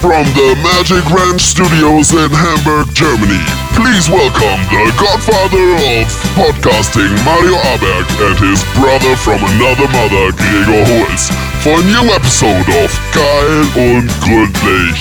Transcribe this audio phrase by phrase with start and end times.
[0.00, 3.40] From the Magic Ranch Studios in Hamburg, Germany,
[3.74, 5.66] please welcome the godfather
[5.98, 11.30] of podcasting, Mario Aberg, and his brother from another mother, Gregor Holz,
[11.64, 14.98] for a new episode of Geil und Gründlich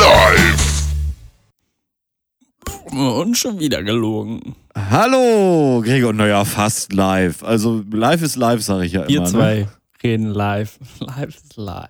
[0.00, 0.66] Live.
[2.92, 4.56] Und schon wieder gelogen.
[4.74, 6.12] Hallo, Gregor.
[6.12, 7.44] Naja, fast live.
[7.44, 9.26] Also live ist live, sage ich ja Wir immer.
[9.26, 9.68] zwei Ne?
[10.02, 10.78] reden live.
[11.00, 11.88] Live ist live.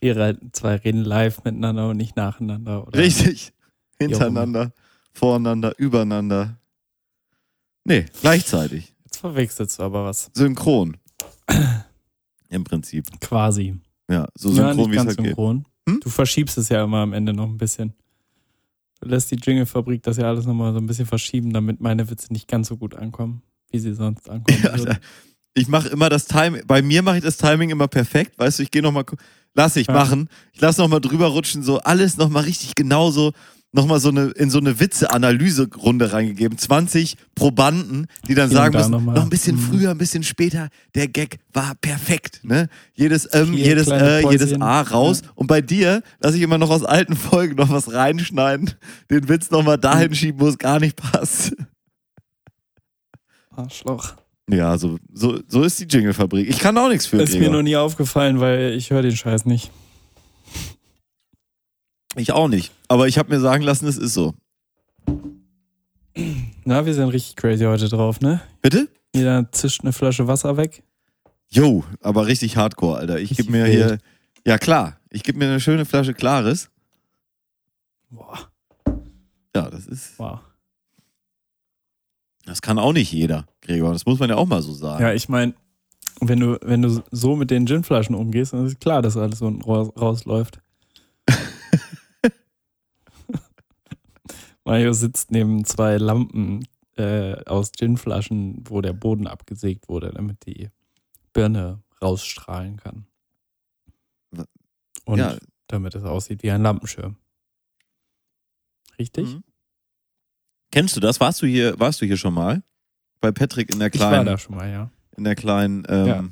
[0.00, 2.86] Wir re- zwei reden live miteinander und nicht nacheinander.
[2.86, 2.98] Oder?
[2.98, 3.52] Richtig.
[3.98, 4.72] Hintereinander,
[5.12, 6.56] voreinander, übereinander.
[7.84, 8.94] Nee, gleichzeitig.
[9.04, 10.30] Jetzt verwechselst du aber was.
[10.34, 10.96] Synchron.
[12.50, 13.06] Im Prinzip.
[13.20, 13.74] Quasi.
[14.10, 15.26] Ja, so ja, synchron, nicht wie es halt geht.
[15.26, 15.64] synchron.
[15.88, 16.00] Hm?
[16.00, 17.92] Du verschiebst es ja immer am Ende noch ein bisschen.
[19.00, 22.32] Du lässt die Jingle-Fabrik das ja alles nochmal so ein bisschen verschieben, damit meine Witze
[22.32, 24.98] nicht ganz so gut ankommen, wie sie sonst ankommen Ja, würden.
[25.58, 28.38] Ich mache immer das Timing, bei mir mache ich das Timing immer perfekt.
[28.38, 29.04] Weißt du, ich gehe nochmal,
[29.54, 29.92] lass ich Ja.
[29.94, 30.28] machen.
[30.52, 33.32] Ich lass nochmal drüber rutschen, so alles nochmal richtig genauso,
[33.72, 36.56] nochmal so eine, in so eine Witze-Analyse-Runde reingegeben.
[36.56, 39.60] 20 Probanden, die dann sagen da müssen, noch ein bisschen Mhm.
[39.60, 42.40] früher, ein bisschen später, der Gag war perfekt.
[42.44, 42.68] Ne?
[42.94, 44.58] Jedes ähm, jedes äh, jedes.
[44.60, 45.22] A raus.
[45.34, 48.70] Und bei dir lasse ich immer noch aus alten Folgen noch was reinschneiden,
[49.10, 49.80] den Witz nochmal Mhm.
[49.82, 51.54] dahin schieben, wo es gar nicht passt.
[53.50, 54.14] Arschloch.
[54.50, 56.48] Ja, so, so, so ist die Jingle-Fabrik.
[56.48, 57.56] Ich kann auch nichts für Ist mir Gregor.
[57.56, 59.70] noch nie aufgefallen, weil ich höre den Scheiß nicht.
[62.16, 62.72] Ich auch nicht.
[62.88, 64.34] Aber ich habe mir sagen lassen, es ist so.
[66.64, 68.40] Na, wir sind richtig crazy heute drauf, ne?
[68.62, 68.88] Bitte?
[69.14, 70.82] Jeder zischt eine Flasche Wasser weg.
[71.48, 73.20] Jo, aber richtig hardcore, Alter.
[73.20, 73.72] Ich gebe mir wild.
[73.74, 73.98] hier.
[74.46, 74.98] Ja, klar.
[75.10, 76.70] Ich gebe mir eine schöne Flasche Klares.
[78.10, 78.50] Boah,
[79.54, 80.18] Ja, das ist.
[80.18, 80.40] wow.
[82.44, 83.92] Das kann auch nicht jeder, Gregor.
[83.92, 85.02] Das muss man ja auch mal so sagen.
[85.02, 85.54] Ja, ich meine,
[86.20, 89.62] wenn du, wenn du so mit den Ginflaschen umgehst, dann ist klar, dass alles unten
[89.62, 90.60] raus, rausläuft.
[94.64, 96.66] Mario sitzt neben zwei Lampen
[96.96, 100.70] äh, aus Ginflaschen, wo der Boden abgesägt wurde, damit die
[101.32, 103.06] Birne rausstrahlen kann.
[105.04, 105.36] Und Ja.
[105.68, 107.16] damit es aussieht wie ein Lampenschirm.
[108.98, 109.26] Richtig?
[109.28, 109.44] Mhm.
[110.70, 111.18] Kennst du das?
[111.20, 112.62] Warst du hier, warst du hier schon mal?
[113.20, 114.90] Bei Patrick in der Ich war kleinen, da schon mal, ja.
[115.16, 116.16] in der kleinen, ähm, Ja.
[116.16, 116.24] ja.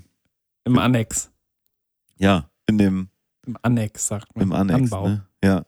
[0.65, 1.31] Im Annex.
[2.69, 3.09] in dem,
[3.47, 4.43] Im Annex, sagt man.
[4.45, 4.81] im Annex.
[4.93, 5.09] Anbau.
[5.09, 5.27] Ne?
[5.45, 5.65] Ja.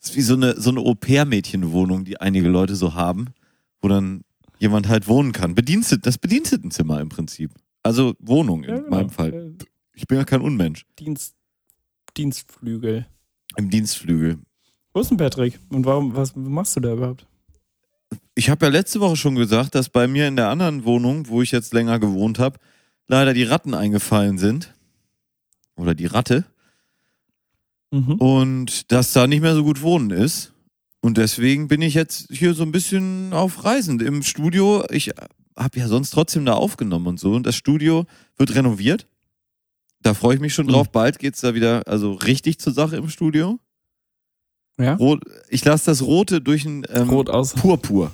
[0.00, 3.26] Das ist wie so eine, so eine Au-pair-Mädchenwohnung, die einige Leute so haben,
[3.80, 4.22] wo dann
[4.58, 5.54] jemand halt wohnen kann.
[5.54, 7.52] Bedienstet, das Bedienstetenzimmer im Prinzip.
[7.82, 8.90] Also Wohnung in Ja, genau.
[8.90, 9.54] meinem Fall.
[9.94, 10.84] Ich bin ja kein Unmensch.
[10.98, 11.34] Dienst,
[12.16, 13.06] Dienstflügel.
[13.56, 14.38] Im Dienstflügel.
[14.92, 15.58] Wo ist denn Patrick?
[15.70, 17.26] Und warum, was machst du da überhaupt?
[18.38, 21.42] Ich habe ja letzte Woche schon gesagt, dass bei mir in der anderen Wohnung, wo
[21.42, 22.60] ich jetzt länger gewohnt habe,
[23.08, 24.72] leider die Ratten eingefallen sind.
[25.74, 26.44] Oder die Ratte.
[27.90, 28.12] Mhm.
[28.12, 30.52] Und dass da nicht mehr so gut wohnen ist.
[31.00, 33.98] Und deswegen bin ich jetzt hier so ein bisschen auf Reisen.
[33.98, 35.10] Im Studio, ich
[35.56, 37.32] habe ja sonst trotzdem da aufgenommen und so.
[37.32, 38.06] Und das Studio
[38.36, 39.08] wird renoviert.
[40.00, 40.92] Da freue ich mich schon drauf.
[40.92, 43.58] Bald geht's da wieder, also richtig zur Sache im Studio.
[44.78, 44.94] Ja?
[44.94, 47.54] Rot, ich lasse das Rote durch ein ähm, Rot aus.
[47.54, 48.12] Purpur.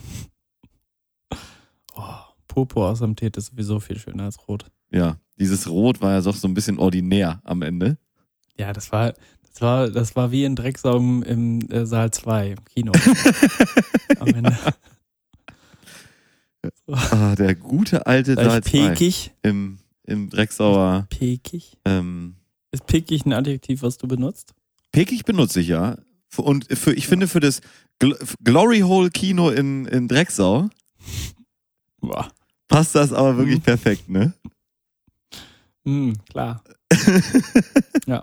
[1.95, 2.03] Oh,
[2.49, 4.67] Purpur aus dem Tee ist sowieso viel schöner als Rot.
[4.91, 7.99] Ja, dieses Rot war ja doch so ein bisschen ordinär am Ende.
[8.57, 12.65] Ja, das war, das war, das war wie ein Drecksaugen im äh, Saal 2 im
[12.65, 12.93] Kino.
[14.19, 14.57] Am Ende.
[16.87, 19.33] Ah, der gute alte Saal ich 2 pekig?
[19.43, 21.07] im, im Drecksauer.
[21.11, 21.77] Pekig?
[21.85, 22.37] Ähm,
[22.73, 24.55] Ist pekig ein Adjektiv, was du benutzt?
[24.91, 25.99] Pekig benutze ich ja.
[26.43, 27.61] Und für, ich finde für das
[27.99, 30.69] Gl Glory Hole Kino in, in Drecksau
[32.01, 32.31] Boah.
[32.69, 33.63] passt das aber wirklich Mhm.
[33.63, 34.33] perfekt, ne?
[35.85, 36.63] Hm, klar.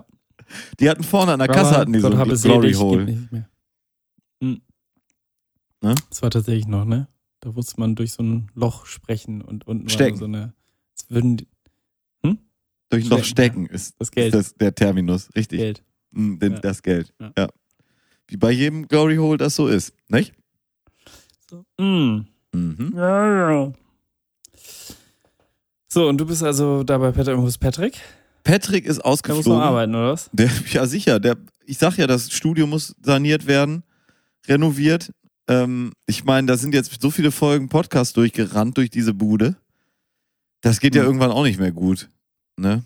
[0.80, 3.06] Die hatten vorne an der Kasse hatten die so habe Glory selig, Hole.
[3.06, 3.48] gibt nicht mehr.
[4.42, 4.60] Hm.
[5.80, 5.94] Ne?
[6.10, 7.08] Das war tatsächlich noch, ne?
[7.40, 10.12] Da musste man durch so ein Loch sprechen und unten Stecken.
[10.16, 10.52] war so eine.
[10.94, 11.48] Es würden die,
[12.90, 14.34] Durch ein Loch Stecken, stecken ist, das Geld.
[14.34, 15.58] ist das der Terminus, richtig.
[15.60, 15.82] Geld.
[16.10, 16.60] Mm, den, Ja.
[16.60, 17.14] Das Geld.
[17.18, 17.32] Ja.
[17.38, 17.48] Ja.
[18.28, 20.32] Wie bei jedem Glory Hole das so ist, nicht?
[21.50, 21.64] So.
[21.82, 22.26] Mm.
[22.54, 22.92] Mhm.
[22.96, 23.72] Ja, ja.
[25.88, 27.36] So, und du bist also da bei Patrick.
[27.36, 28.00] Wo ist Patrick?
[28.44, 29.60] Patrick ist Der muss noch ausgeflogen.
[29.62, 30.30] arbeiten, oder was?
[30.32, 31.20] Der, ja, sicher.
[31.20, 31.36] Der,
[31.66, 33.82] ich sag ja, das Studio muss saniert werden,
[34.46, 35.12] renoviert.
[35.48, 39.56] Ähm, ich meine, da sind jetzt so viele Folgen Podcast durchgerannt durch diese Bude.
[40.62, 41.08] Das geht ja Mhm.
[41.08, 42.08] irgendwann auch nicht mehr gut.
[42.56, 42.84] Ne?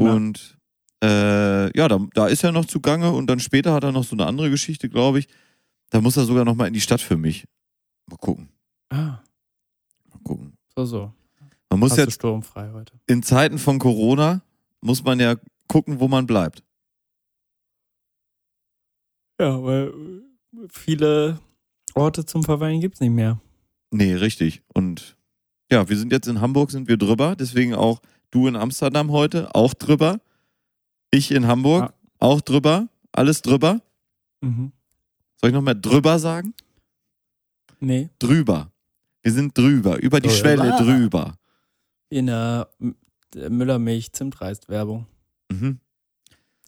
[0.00, 0.12] Ja.
[0.12, 0.57] Und
[1.02, 4.14] äh, ja, da, da ist er noch zugange und dann später hat er noch so
[4.16, 5.28] eine andere Geschichte, glaube ich.
[5.90, 7.46] Da muss er sogar noch mal in die Stadt für mich.
[8.06, 8.48] Mal gucken.
[8.90, 9.20] Ah,
[10.10, 10.56] Mal gucken.
[10.76, 11.12] so, so.
[11.70, 12.94] Man muss Hast jetzt sturmfrei heute.
[13.06, 14.40] in Zeiten von Corona
[14.80, 15.36] muss man ja
[15.68, 16.62] gucken, wo man bleibt.
[19.40, 19.92] Ja, weil
[20.70, 21.38] viele
[21.94, 23.40] Orte zum Verweilen gibt's nicht mehr.
[23.90, 24.62] Nee, richtig.
[24.74, 25.16] Und
[25.70, 27.36] ja, wir sind jetzt in Hamburg, sind wir drüber.
[27.36, 28.00] Deswegen auch
[28.30, 30.20] du in Amsterdam heute, auch drüber.
[31.10, 31.94] Ich in Hamburg, Ja.
[32.18, 32.88] auch drüber.
[33.12, 33.80] Alles drüber.
[34.40, 34.72] Mhm.
[35.40, 36.54] Soll ich noch mehr drüber sagen?
[37.80, 38.70] Nee, Drüber.
[39.22, 39.98] Wir sind drüber.
[40.02, 40.38] Über die Drüber.
[40.38, 41.38] Schwelle drüber.
[42.10, 42.68] in der
[43.34, 45.06] Müllermilch-Zimtreis-Werbung.
[45.50, 45.78] Mhm.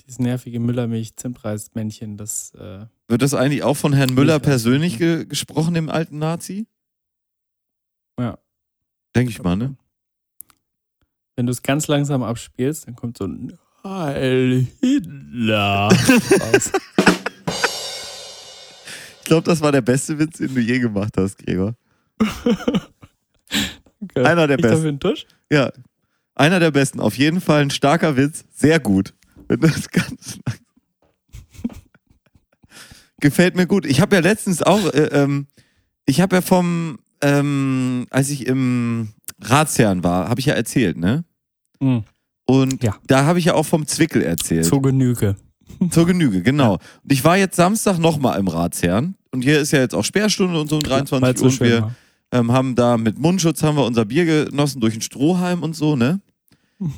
[0.05, 4.99] Dieses nervige Müllermilch-Zimtreis-Männchen, das äh, Wird das eigentlich auch von Herrn Müller persönlich nicht.
[4.99, 6.67] ge gesprochen, dem alten Nazi?
[8.19, 8.39] Ja.
[9.15, 9.77] Denke ich mal, ne?
[11.37, 15.88] wenn du es ganz langsam abspielst, dann kommt so ein Heil Hitler.
[19.23, 21.77] Ich glaube, das war der beste Witz, den du je gemacht hast, Gregor.
[22.19, 24.25] Okay.
[24.25, 24.88] Einer der Ich besten.
[24.88, 25.25] einen Tusch?
[25.53, 25.71] Ja.
[26.35, 26.99] Einer der besten.
[26.99, 28.44] Auf jeden Fall ein starker Witz.
[28.53, 29.15] Sehr gut.
[33.21, 33.87] Gefällt mir gut.
[33.87, 35.47] Ich habe ja letztens auch, äh, ähm,
[36.06, 39.11] ich habe ja vom, ähm, als ich im
[39.43, 41.25] Ratsherrn war, habe ich ja erzählt, ne?
[41.79, 42.03] Mhm.
[42.50, 42.97] Und Ja.
[43.06, 44.64] da habe ich ja auch vom Zwickel erzählt.
[44.67, 45.37] Zur Genüge.
[45.91, 46.75] Zur Genüge, genau.
[47.02, 49.14] Und ich war jetzt Samstag nochmal im Ratsherrn.
[49.31, 51.50] Und hier ist ja jetzt auch Sperrstunde und so um 23 Weil's Uhr.
[51.50, 51.94] so und wir
[52.32, 55.94] ähm, haben da mit Mundschutz haben wir unser Bier genossen durch den Strohhalm und so,
[55.97, 56.20] ne?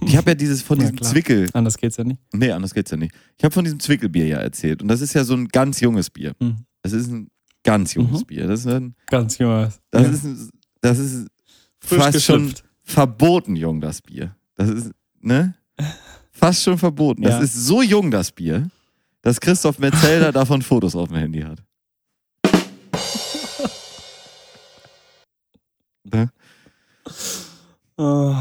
[0.07, 1.11] Ich habe ja dieses von Ja, diesem klar.
[1.11, 1.49] Zwickel.
[1.53, 2.21] Anders geht's ja nicht.
[2.33, 3.15] Nee, anders geht's ja nicht.
[3.37, 4.81] Ich habe von diesem Zwickelbier ja erzählt.
[4.81, 6.33] Und das ist ja so ein ganz junges Bier.
[6.41, 6.65] Mhm.
[6.83, 7.29] Das ist ein
[7.65, 8.27] ganz junges Mhm.
[8.27, 8.47] Bier.
[8.47, 9.81] Das ist ein, Ganz junges.
[9.91, 10.09] das Ja.
[10.09, 10.51] ist, ein,
[10.81, 11.27] das ist
[11.81, 14.35] Frisch fast schon verboten jung, das Bier.
[14.57, 14.91] Das ist,
[15.23, 15.55] ne?
[16.33, 17.23] Fast schon verboten.
[17.23, 17.41] Das Ja.
[17.41, 18.69] ist so jung, das Bier,
[19.23, 21.63] dass Christoph Metzelder davon Fotos auf dem Handy hat.
[26.05, 26.31] Ne?
[27.97, 28.35] Oh,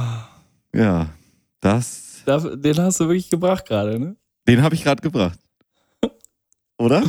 [0.73, 1.09] Ja,
[1.59, 4.15] das, den hast du wirklich gebracht gerade, ne?
[4.47, 5.39] den habe ich gerade gebracht.
[6.77, 7.03] Oder?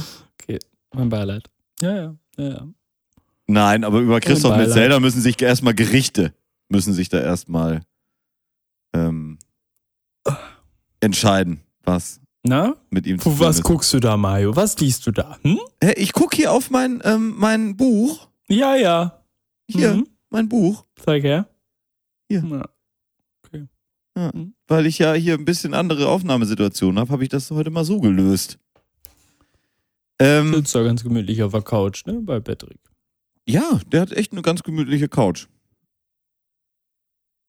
[0.94, 1.48] Mein Beileid.
[1.80, 2.68] Ja, ja, ja, ja.
[3.46, 4.56] Nein, aber über Christoph.
[4.58, 6.34] Metzelder müssen sich erstmal Gerichte,
[6.68, 7.80] müssen sich da erstmal
[8.92, 9.38] ähm,
[11.00, 12.76] entscheiden, was Na?
[12.90, 13.64] mit ihm zu tun was ist.
[13.64, 14.54] guckst du da, Mario?
[14.56, 15.38] Was liest du da?
[15.42, 15.58] Hm?
[15.82, 18.28] Hä, Ich gucke hier auf mein, ähm, mein Buch.
[18.48, 19.24] Ja, ja.
[19.68, 20.06] Hier, Mhm.
[20.30, 20.84] mein Buch.
[20.96, 21.48] Zeig her.
[22.28, 22.42] Hier.
[24.14, 24.30] Ja.
[24.68, 27.98] Weil ich ja hier ein bisschen andere Aufnahmesituationen habe, habe ich das heute mal so
[27.98, 28.58] gelöst.
[30.18, 32.20] Ähm, Sitzt da ganz gemütlich auf der Couch, ne?
[32.20, 32.78] Bei Patrick.
[33.46, 35.46] ja, der hat echt eine ganz gemütliche Couch.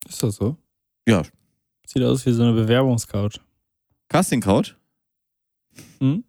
[0.07, 0.55] Ist das so?
[1.05, 1.23] Ja.
[1.85, 3.39] Sieht aus wie so eine Bewerbungscouch.
[4.09, 4.73] Casting Couch?
[5.99, 6.23] Hm?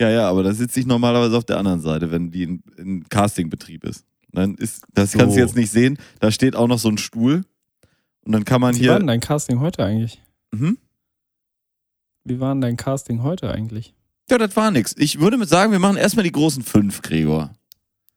[0.00, 3.08] Ja, ja, aber da sitze ich normalerweise auf der anderen Seite, wenn die in, in
[3.08, 4.04] Castingbetrieb ist.
[4.32, 5.18] Dann ist, das So.
[5.18, 5.98] kannst du jetzt nicht sehen.
[6.18, 7.44] Da steht auch noch so ein Stuhl.
[8.24, 8.98] Und dann kann man Wie war hier.
[8.98, 10.20] denn dein Casting heute eigentlich?
[10.50, 10.78] Mhm.
[12.24, 13.94] Wie war denn dein Casting heute eigentlich?
[14.30, 14.94] Ja, das war nix.
[14.98, 17.52] Ich würde sagen, wir machen erstmal die großen fünf, Gregor.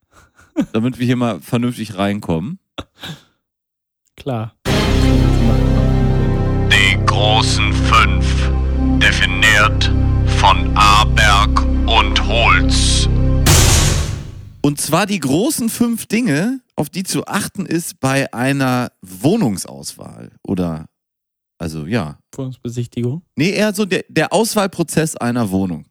[0.73, 2.59] Damit wir hier mal vernünftig reinkommen.
[4.15, 4.55] Klar.
[7.17, 8.51] Die großen fünf,
[9.01, 9.85] definiert
[10.39, 13.09] von Aberg und Holz.
[14.61, 20.37] Und zwar die großen fünf Dinge, auf die zu achten ist bei einer Wohnungsauswahl.
[20.43, 20.89] Oder,
[21.57, 22.19] also ja.
[22.35, 23.23] Wohnungsbesichtigung.
[23.35, 25.87] Nee, eher so der, der Auswahlprozess einer Wohnung.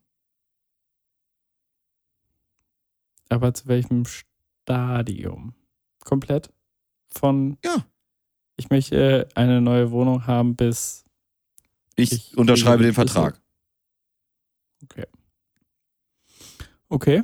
[3.31, 5.57] Aber zu welchem Stadium?
[6.05, 6.51] Komplett?
[7.09, 7.59] Von.
[7.65, 7.85] Ja.
[8.57, 11.03] Ich möchte eine neue Wohnung haben bis.
[11.97, 12.95] Ich, Ich unterschreibe den.
[12.95, 13.41] Vertrag.
[16.89, 17.23] Okay.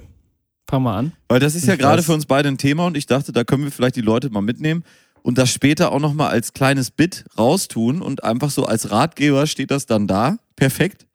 [0.68, 1.12] Fang mal an.
[1.28, 3.64] Weil das ist ja gerade für uns beide ein Thema und ich dachte, da können
[3.64, 4.84] wir vielleicht die Leute mal mitnehmen
[5.22, 9.70] und das später auch nochmal als kleines Bit raustun und einfach so als Ratgeber steht
[9.70, 11.06] das dann da, perfekt,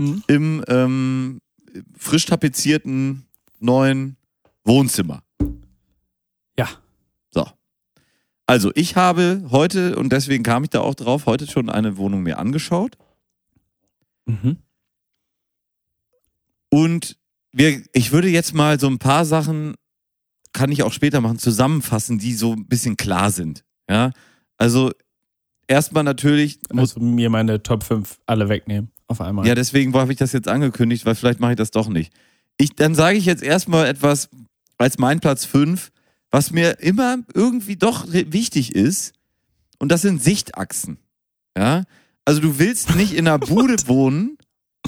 [0.00, 0.22] Mhm.
[0.28, 1.40] im ähm,
[1.98, 3.26] frisch tapezierten
[3.58, 4.16] neuen
[4.64, 5.22] Wohnzimmer.
[6.56, 6.68] Ja.
[7.32, 7.46] So.
[8.48, 12.22] Also ich habe heute, und deswegen kam ich da auch drauf, heute schon eine Wohnung
[12.22, 12.96] mir angeschaut
[14.28, 14.58] Mhm.
[16.70, 17.16] Und
[17.52, 19.74] wir, ich würde jetzt mal so ein paar Sachen,
[20.52, 23.64] kann ich auch später machen, zusammenfassen, die so ein bisschen klar sind.
[23.88, 24.12] Ja,
[24.58, 24.92] also
[25.66, 28.90] erstmal natürlich, muss, Also mir meine Top 5 alle wegnehmen.
[29.06, 29.46] Auf einmal.
[29.46, 32.12] ja, deswegen habe ich das jetzt angekündigt, weil vielleicht mache ich das doch nicht.
[32.58, 34.28] Ich, dann sage ich jetzt erstmal etwas
[34.76, 35.90] als mein Platz 5,
[36.30, 39.12] was mir immer irgendwie doch wichtig ist.
[39.78, 40.98] Und das sind Sichtachsen.
[41.56, 41.84] Ja,
[42.24, 44.38] also du willst nicht in einer Bude wohnen,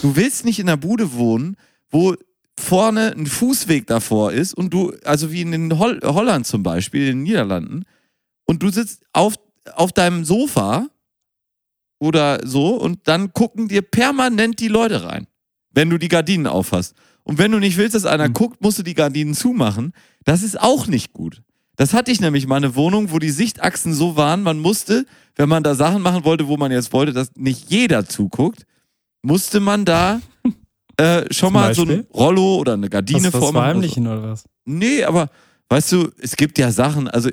[0.01, 1.57] du willst nicht in einer Bude wohnen,
[1.91, 2.15] wo
[2.59, 7.03] vorne ein Fußweg davor ist und du, also wie in den Hol Holland zum Beispiel,
[7.09, 7.85] in den Niederlanden,
[8.45, 9.37] und du sitzt auf,
[9.75, 10.89] auf deinem Sofa
[11.99, 15.27] oder so und dann gucken dir permanent die Leute rein.
[15.73, 16.97] wenn du die Gardinen aufhast.
[17.23, 18.33] Und wenn du nicht willst, dass einer Hm.
[18.33, 19.93] guckt, musst du die Gardinen zumachen.
[20.25, 21.43] Das ist auch nicht gut.
[21.77, 25.49] Das hatte ich nämlich mal eine Wohnung, wo die Sichtachsen so waren, man musste, wenn
[25.49, 28.67] man da Sachen machen wollte, wo man jetzt wollte, dass nicht jeder zuguckt,
[29.23, 30.21] musste man da
[30.99, 32.07] äh, schon Zum mal so ein Beispiel?
[32.13, 33.49] Rollo oder eine Hast Gardine du was vormachen.
[33.49, 33.61] oder so.
[33.63, 34.45] verheimlichen oder was?
[34.67, 35.31] Nee, aber
[35.71, 37.31] weißt du, es gibt ja Sachen, also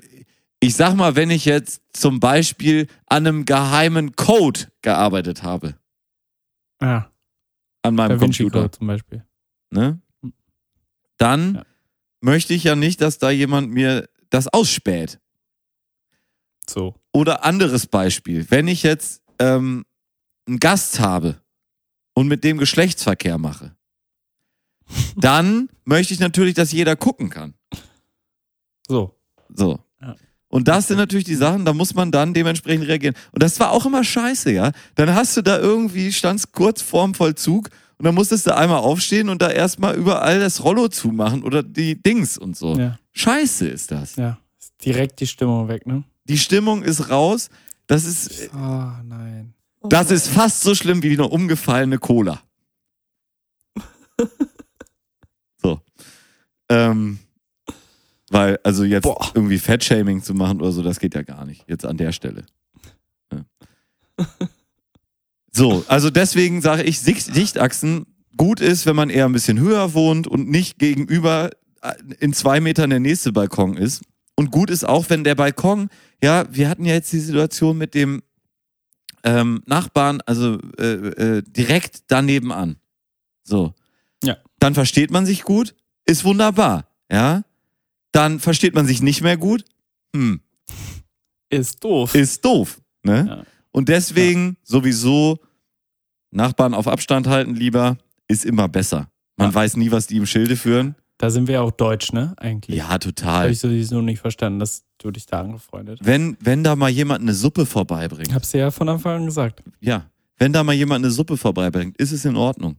[0.62, 5.76] ich sag mal, wenn ich jetzt zum Beispiel an einem geheimen Code gearbeitet habe,
[6.82, 7.12] Ja,
[7.84, 9.24] an meinem Computer, zum Beispiel.
[9.72, 10.00] ne?
[11.18, 11.64] Dann Ja.
[12.22, 15.20] Möchte ich ja nicht, dass da jemand mir das ausspäht.
[16.70, 16.96] So.
[17.14, 19.86] Oder anderes Beispiel, wenn ich jetzt ähm,
[20.48, 21.42] einen Gast habe
[22.14, 23.76] und mit dem Geschlechtsverkehr mache,
[25.16, 27.54] dann möchte ich natürlich, dass jeder gucken kann.
[28.88, 29.18] So.
[29.50, 29.80] So.
[30.02, 30.16] Ja.
[30.50, 33.16] Und das sind natürlich die Sachen, da muss man dann dementsprechend reagieren.
[33.32, 34.72] Und das war auch immer scheiße, ja.
[34.96, 39.30] Dann hast du da irgendwie, standst kurz vorm Vollzug und dann musstest du einmal aufstehen
[39.30, 42.76] und da erstmal überall das Rollo zumachen oder die Dings und so.
[42.78, 43.00] Ja.
[43.14, 44.16] Scheiße ist das.
[44.18, 44.38] Ja.
[44.60, 46.04] Ist direkt die Stimmung weg, ne?
[46.26, 47.50] Die Stimmung ist raus.
[47.88, 49.54] Das ist, Oh, nein.
[49.84, 52.42] das ist fast so schlimm wie eine umgefallene Cola.
[55.62, 55.80] so.
[56.70, 57.20] Ähm,
[58.30, 59.32] weil, also jetzt Boah.
[59.34, 61.64] irgendwie Fettshaming zu machen oder so, das geht ja gar nicht.
[61.68, 62.46] Jetzt an der Stelle.
[63.34, 63.46] Ja.
[65.58, 68.06] so, also deswegen sage ich, Sicht- Sichtachsen
[68.38, 71.50] gut ist, wenn man eher ein bisschen höher wohnt und nicht gegenüber
[71.82, 74.04] äh, in zwei Metern der nächste Balkon ist.
[74.36, 75.90] Und gut ist auch, wenn der Balkon,
[76.24, 78.22] ja, wir hatten ja jetzt die Situation mit dem
[79.24, 80.84] ähm, Nachbarn, also äh,
[81.38, 82.78] äh, direkt daneben an.
[83.44, 83.74] So.
[84.24, 84.38] Ja.
[84.60, 85.74] Dann versteht man sich gut,
[86.06, 87.44] ist wunderbar, ja.
[88.12, 89.66] Dann versteht man sich nicht mehr gut,
[90.16, 90.40] hm,
[91.50, 92.14] Ist doof.
[92.16, 93.26] ist doof, ne?
[93.28, 93.44] Ja.
[93.72, 95.40] Und deswegen sowieso
[96.32, 99.10] Nachbarn auf Abstand halten lieber, ist immer besser.
[99.38, 99.56] Man Ja.
[99.56, 100.96] weiß nie, was die im Schilde führen.
[101.20, 102.34] Da sind wir ja auch deutsch, ne?
[102.38, 102.78] Eigentlich.
[102.78, 103.50] Ja, Habe total.
[103.50, 106.00] ich sowieso nicht verstanden, dass du dich da angefreundet.
[106.04, 109.64] Wenn, wenn da mal jemand eine Suppe vorbeibringt, Hab's ja von Anfang an gesagt.
[109.80, 110.06] ja,
[110.38, 112.78] wenn da mal jemand eine Suppe vorbeibringt, ist es in Ordnung.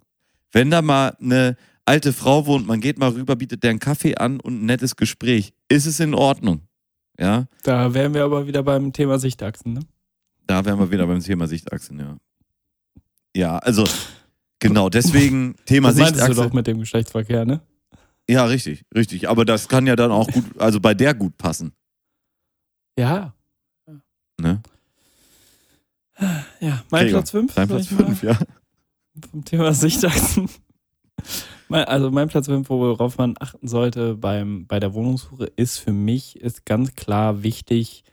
[0.52, 4.14] Wenn da mal eine alte Frau wohnt, man geht mal rüber, bietet der einen Kaffee
[4.16, 6.60] an und ein nettes Gespräch, ist es in Ordnung.
[7.18, 9.80] Ja, Da wären wir aber wieder beim Thema Sichtachsen, ne?
[10.46, 12.16] da wären wir wieder beim Thema Sichtachsen, ja.
[13.37, 13.85] Ja, also,
[14.58, 16.49] genau, deswegen Thema Das meintest du Sichtachse.
[16.49, 17.61] doch mit dem Geschlechtsverkehr, ne?
[18.28, 19.28] Ja, richtig, richtig.
[19.28, 21.73] Aber das kann ja dann auch gut, also bei der gut passen.
[22.99, 23.35] Ja.
[24.40, 24.61] Ne?
[26.61, 27.54] Ja, mein Gregor, Platz 5.
[27.54, 28.38] Dein Platz 5, ja.
[29.30, 30.49] Vom Thema Sichtachsen.
[31.68, 35.92] Mein- Also mein Platz 5, worauf man achten sollte beim, bei der Wohnungssuche, ist für
[35.92, 38.04] mich ist ganz klar wichtig,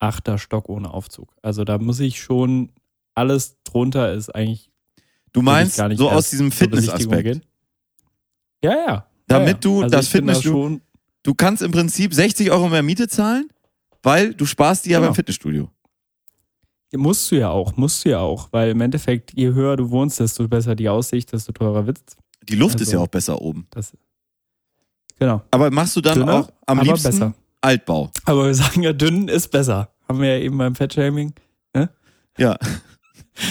[0.00, 1.34] achter Stock ohne Aufzug.
[1.42, 2.70] Also da muss ich schon,
[3.14, 4.70] alles drunter ist eigentlich
[5.32, 7.40] Du meinst gar nicht so aus diesem Fitnessaspekt.
[8.62, 9.06] Ja, ja.
[9.26, 9.58] Damit ja, ja.
[9.60, 10.80] du also das da Fitnessstudio- schon,
[11.24, 13.48] Du kannst im Prinzip 60 Euro mehr Miete zahlen,
[14.02, 15.08] weil du sparst die ja Genau.
[15.08, 15.70] beim Fitnessstudio.
[16.96, 20.20] musst du ja auch, musst du ja auch, weil im Endeffekt, je höher du wohnst,
[20.20, 22.16] desto besser die Aussicht, desto teurer wird's.
[22.48, 23.66] Die Luft ist Also- ja auch besser oben.
[23.70, 23.92] Das,
[25.18, 25.42] genau.
[25.50, 27.34] Aber machst du dann Dünner, auch am liebsten besser.
[27.62, 28.10] Altbau?
[28.26, 29.90] Aber wir sagen ja, dünn ist besser.
[30.08, 31.32] Haben wir ja eben beim Fettshaming.
[32.36, 32.56] Ja.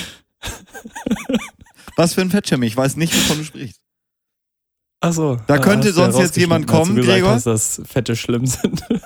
[1.96, 2.68] Was für ein Fettshaming?
[2.68, 3.80] Ich weiß nicht, wovon du sprichst.
[5.00, 5.38] Achso.
[5.48, 7.32] Da könnte sonst jetzt jemand kommen, Gregor?
[7.32, 8.84] Hast, dass Fette schlimm sind.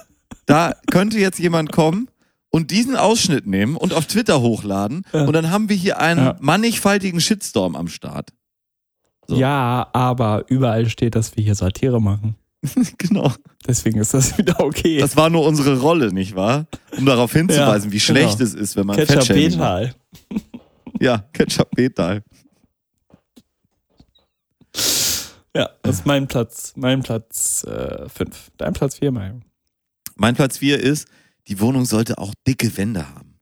[0.45, 2.07] Da könnte jetzt jemand kommen
[2.51, 5.25] und diesen Ausschnitt nehmen und auf Twitter hochladen Ja.
[5.25, 6.37] und dann haben wir hier einen Ja.
[6.39, 8.29] mannigfaltigen Shitstorm am Start.
[9.27, 9.35] So.
[9.35, 12.35] Ja, aber überall steht, dass wir hier Satire machen.
[12.97, 13.29] genau.
[13.67, 14.99] Deswegen ist das wieder okay.
[14.99, 16.65] Das war nur unsere Rolle, nicht wahr?
[16.97, 18.47] Um darauf hinzuweisen, Ja, wie schlecht genau.
[18.49, 19.97] es ist, wenn man Ketchup Fettshaming macht.
[20.99, 22.23] Ja, Ketchup Betal.
[25.55, 26.73] Ja, das ist mein Platz.
[26.75, 28.51] Mein Platz 5.
[28.57, 29.43] Dein Platz 4, mein.
[30.15, 31.07] Mein Platz 4 ist,
[31.47, 33.39] die Wohnung sollte auch dicke Wände haben.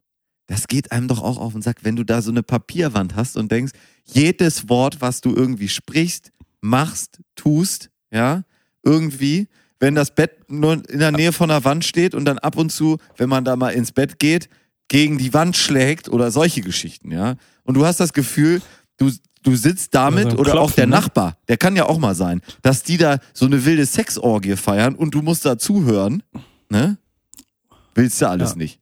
[0.47, 3.35] Das geht einem doch auch auf den Sack, wenn du da so eine Papierwand hast
[3.35, 3.74] und denkst,
[4.05, 6.31] jedes Wort, was du irgendwie sprichst,
[6.62, 8.43] machst, tust, ja,
[8.83, 9.47] irgendwie,
[9.79, 12.71] wenn das Bett nur in der Nähe von der Wand steht und dann ab und
[12.71, 14.50] zu, wenn man da mal ins Bett geht,
[14.87, 17.35] gegen die Wand schlägt oder solche Geschichten, ja.
[17.63, 18.61] Und du hast das Gefühl,
[18.97, 19.11] du,
[19.43, 20.91] du sitzt damit Also oder auch klopfen, der ne?
[20.91, 24.95] Nachbar, der kann ja auch mal sein, dass die da so eine wilde Sexorgie feiern
[24.95, 26.21] und du musst da zuhören,
[26.69, 26.97] ne?
[27.95, 28.55] Willst du alles Ja.
[28.57, 28.79] nicht.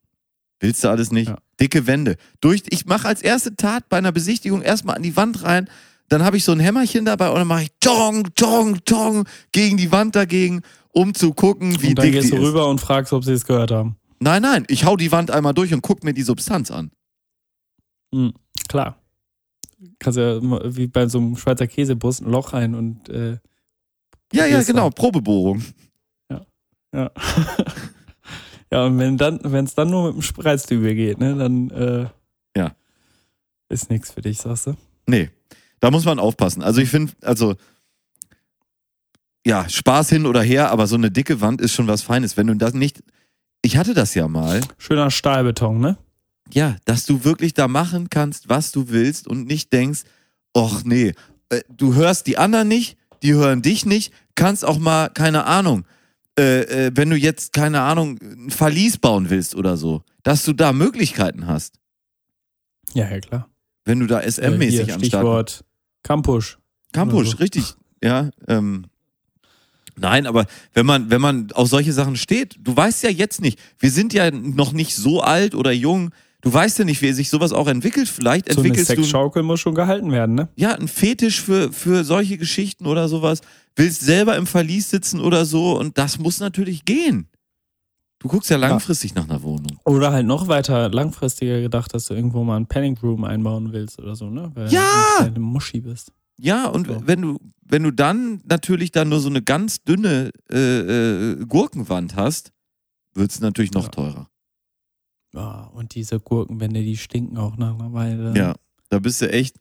[0.59, 1.29] Willst du alles nicht.
[1.29, 1.37] Ja.
[1.59, 2.15] Dicke Wände.
[2.41, 5.69] Durch, ich mache als erste Tat bei einer Besichtigung erstmal an die Wand rein,
[6.09, 9.77] dann habe ich so ein Hämmerchen dabei und dann mache ich Tong, Tong, Tong gegen
[9.77, 12.41] die Wand dagegen, um zu gucken, wie und dann dick gehst du ist.
[12.41, 13.95] rüber und fragst, ob sie es gehört haben.
[14.23, 16.91] Nein, nein, ich hau die Wand einmal durch und guck mir die Substanz an.
[18.13, 18.33] Mhm,
[18.69, 18.95] klar.
[19.99, 20.39] kannst ja
[20.75, 23.37] wie bei so einem Schweizer Käsebus ein Loch rein und äh,
[24.31, 24.91] Ja, ja, genau, mal.
[24.91, 25.61] Probebohrung.
[26.29, 26.45] ja.
[28.71, 32.07] ja, und wenn dann, wenn es dann nur mit dem Spreiztübel geht, ne, dann äh,
[32.55, 32.73] Ja.
[33.67, 34.77] ist nichts für dich, sagst du?
[35.05, 35.31] Nee,
[35.81, 36.63] da muss man aufpassen.
[36.63, 37.55] Also ich finde, also
[39.45, 42.37] ja, Spaß hin oder her, aber so eine dicke Wand ist schon was Feines.
[42.37, 43.03] Wenn du das nicht,
[43.63, 45.97] ich hatte das ja mal, Schöner Stahlbeton, ne?
[46.51, 50.01] ja, dass du wirklich da machen kannst, was du willst und nicht denkst,
[50.53, 51.13] ach nee,
[51.49, 55.85] äh, du hörst die anderen nicht, die hören dich nicht, kannst auch mal, keine Ahnung,
[56.37, 60.53] äh, äh, wenn du jetzt, keine Ahnung, ein Verlies bauen willst oder so, dass du
[60.53, 61.79] da Möglichkeiten hast.
[62.93, 63.49] Ja, ja, klar.
[63.85, 65.65] Wenn du da Äh, SM-mäßig hier, am Start Stichwort
[66.03, 66.57] Campus.
[66.91, 67.37] Campus, Oder so.
[67.37, 67.73] richtig.
[68.03, 68.85] Ja, ähm,
[69.97, 73.59] nein, aber wenn man, wenn man auf solche Sachen steht, du weißt ja jetzt nicht,
[73.79, 77.29] wir sind ja noch nicht so alt oder jung, du weißt ja nicht, wie sich
[77.29, 78.07] sowas auch entwickelt.
[78.09, 80.49] Vielleicht So eine entwickelst du Sexschaukel muss schon gehalten werden, ne?
[80.55, 83.41] ja einen Fetisch für, für solche Geschichten oder sowas,
[83.75, 87.27] willst selber im Verlies sitzen oder so und das muss natürlich gehen.
[88.19, 89.79] Du guckst ja langfristig nach einer Wohnung.
[89.83, 93.99] Oder halt noch weiter langfristiger gedacht, dass du irgendwo mal ein Panic Room einbauen willst
[93.99, 94.49] oder so, ne?
[94.53, 94.85] Weil Ja!
[95.19, 96.13] du eine Muschi bist.
[96.39, 97.07] Ja, und So.
[97.07, 102.15] wenn du, wenn du dann natürlich dann nur so eine ganz dünne äh, äh, Gurkenwand
[102.15, 102.51] hast,
[103.13, 103.89] wird es natürlich noch Ja.
[103.91, 104.29] teurer.
[105.33, 108.33] Ja, und diese Gurkenwände, die stinken auch nach einer Weile.
[108.37, 108.55] Ja,
[108.89, 109.57] da bist du echt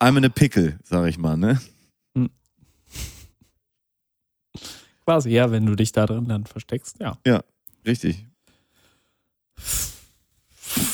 [0.00, 1.60] I'm in a pickle, sag ich mal, ne?
[5.04, 7.18] Quasi, ja, wenn du dich da drin dann versteckst, ja.
[7.86, 8.26] Richtig.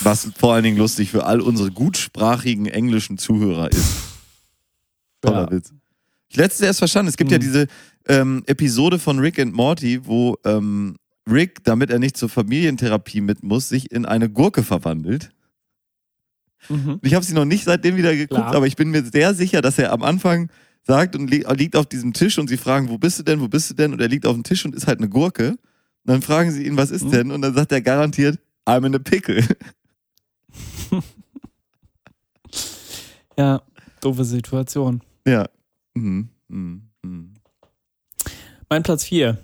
[0.02, 4.13] Was vor allen Dingen lustig für all unsere gutsprachigen englischen Zuhörer ist.
[5.24, 5.50] Toller Ja.
[5.50, 5.72] Witz.
[6.28, 7.42] Ich letztes erst verstanden, es gibt ja Hm.
[7.42, 7.66] diese
[8.08, 10.96] ähm, Episode von Rick and Morty, wo ähm,
[11.30, 15.30] Rick, damit er nicht zur Familientherapie mit muss, sich in eine Gurke verwandelt.
[16.68, 16.98] Mhm.
[17.02, 18.54] Ich habe sie noch nicht seitdem wieder geguckt, Klar.
[18.54, 20.50] aber ich bin mir sehr sicher, dass er am Anfang
[20.86, 23.48] sagt und li liegt auf diesem Tisch und sie fragen, wo bist du denn, wo
[23.48, 23.92] bist du denn?
[23.92, 25.50] Und er liegt auf dem Tisch und ist halt eine Gurke.
[25.50, 25.58] Und
[26.04, 27.10] dann fragen sie ihn, was ist Mhm.
[27.10, 27.30] denn?
[27.30, 29.42] Und dann sagt er garantiert, I'm in a pickle.
[33.36, 33.62] Ja,
[34.00, 35.02] doofe Situation.
[35.26, 35.48] Ja.
[35.94, 36.28] Mhm.
[36.48, 36.90] Mhm.
[37.02, 37.34] Mhm.
[38.68, 39.38] Mein Platz 4,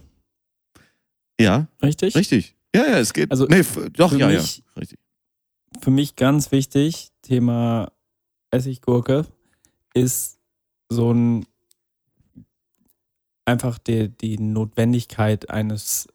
[1.40, 2.14] Ja, richtig?
[2.16, 2.56] richtig.
[2.74, 3.30] Ja, ja, es geht.
[3.30, 3.62] Also, nee,
[3.94, 4.64] doch, ja, mich- ja.
[4.80, 4.98] Richtig.
[5.80, 7.92] Für mich ganz wichtig, Thema
[8.50, 9.26] Essiggurke,
[9.94, 10.38] ist
[10.88, 11.46] so ein
[13.44, 16.08] einfach die, die Notwendigkeit eines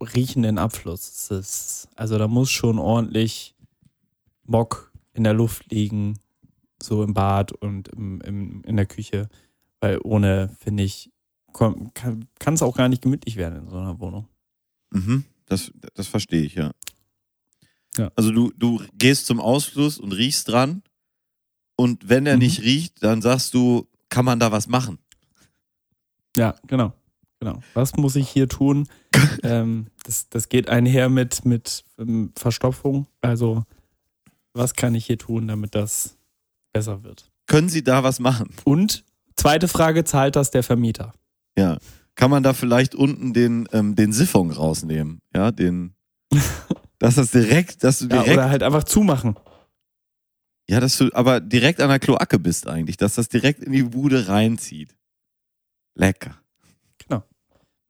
[0.00, 1.88] riechenden Abflusses.
[1.96, 3.54] Also da muss schon ordentlich
[4.44, 6.18] Bock in der Luft liegen,
[6.86, 9.28] so im Bad und im, im, in der Küche,
[9.80, 11.10] weil ohne, finde ich,
[11.52, 14.28] kann es auch gar nicht gemütlich werden in so einer Wohnung.
[14.90, 15.24] Mhm.
[15.46, 16.72] Das, das verstehe ich, ja.
[17.96, 18.10] Ja.
[18.14, 20.82] Also du, du gehst zum Ausfluss und riechst dran
[21.76, 22.40] und wenn er Mhm.
[22.40, 24.98] nicht riecht, dann sagst du, kann man da was machen?
[26.36, 26.92] Ja, genau.
[27.40, 27.60] Genau.
[27.74, 28.88] Was muss ich hier tun?
[29.42, 33.06] ähm, das, das geht einher mit, mit ähm, Verstopfung.
[33.20, 33.64] Also,
[34.54, 36.15] was kann ich hier tun, damit das
[36.76, 37.30] besser wird?
[37.46, 38.50] Können sie da was machen?
[38.64, 39.04] Und
[39.36, 41.12] zweite Frage, zahlt das der Vermieter?
[41.56, 41.78] Ja.
[42.14, 45.20] Kann man da vielleicht unten den, ähm, den Siphon rausnehmen?
[45.34, 45.94] Ja, den.
[46.98, 48.32] dass das direkt, dass du Ja, direkt.
[48.32, 49.36] oder halt einfach zumachen.
[50.68, 53.84] Ja, dass du aber direkt an der Kloake bist eigentlich, dass das direkt in die
[53.84, 54.96] Bude reinzieht.
[55.94, 56.36] Lecker.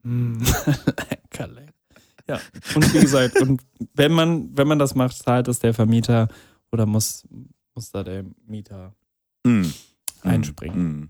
[0.06, 0.38] Mm.
[0.86, 1.72] lecker, lecker.
[2.28, 2.40] Ja,
[2.76, 3.60] und wie gesagt, und
[3.94, 6.28] wenn man, wenn man das macht, zahlt das der Vermieter
[6.70, 7.26] oder muss,
[7.76, 8.94] muss da der Mieter
[9.46, 9.66] Mm.
[10.22, 11.00] einspringen.
[11.00, 11.08] Mm.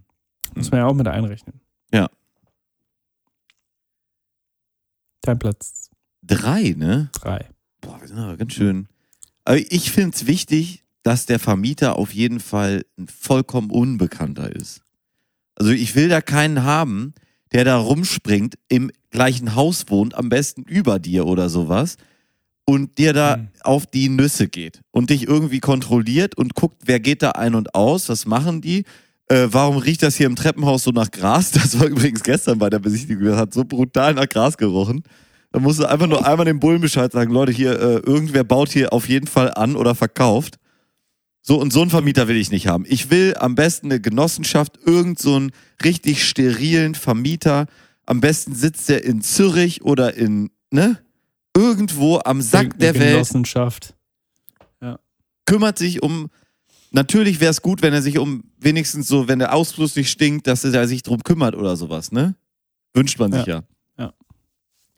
[0.56, 1.60] Muss man ja auch mit einrechnen.
[1.90, 2.10] Ja.
[5.22, 5.90] Dein Platz
[6.22, 7.08] Drei, ne?
[7.12, 7.48] drei.
[7.80, 8.88] Boah, wir sind aber ganz schön.
[9.44, 14.82] Aber ich finde es wichtig, dass der Vermieter auf jeden Fall ein vollkommen Unbekannter ist.
[15.54, 17.14] Also ich will da keinen haben,
[17.52, 21.96] der da rumspringt, im gleichen Haus wohnt, am besten über dir oder sowas,
[22.66, 23.48] und dir da Hm.
[23.62, 27.74] auf die Nüsse geht und dich irgendwie kontrolliert und guckt, wer geht da ein und
[27.74, 28.84] aus, was machen die,
[29.28, 31.50] äh, warum riecht das hier im Treppenhaus so nach Gras?
[31.52, 35.02] Das war übrigens gestern bei der Besichtigung, das hat so brutal nach Gras gerochen.
[35.52, 38.70] Da musst du einfach nur einmal dem Bullen Bescheid sagen, Leute, hier, äh, irgendwer baut
[38.70, 40.56] hier auf jeden Fall an oder verkauft.
[41.40, 42.84] So, und so einen Vermieter will ich nicht haben.
[42.88, 45.52] Ich will am besten eine Genossenschaft, irgend so einen
[45.84, 47.66] richtig sterilen Vermieter.
[48.04, 50.98] Am besten sitzt der in Zürich oder in, ne?
[51.56, 53.94] Irgendwo am Sack der Welt Genossenschaft.
[55.46, 56.28] kümmert sich um.
[56.90, 60.46] Natürlich wäre es gut, wenn er sich um wenigstens so, wenn der Ausfluss nicht stinkt,
[60.46, 62.34] dass er sich drum kümmert oder sowas, ne?
[62.94, 63.62] Wünscht man sich ja.
[63.98, 64.12] Ja.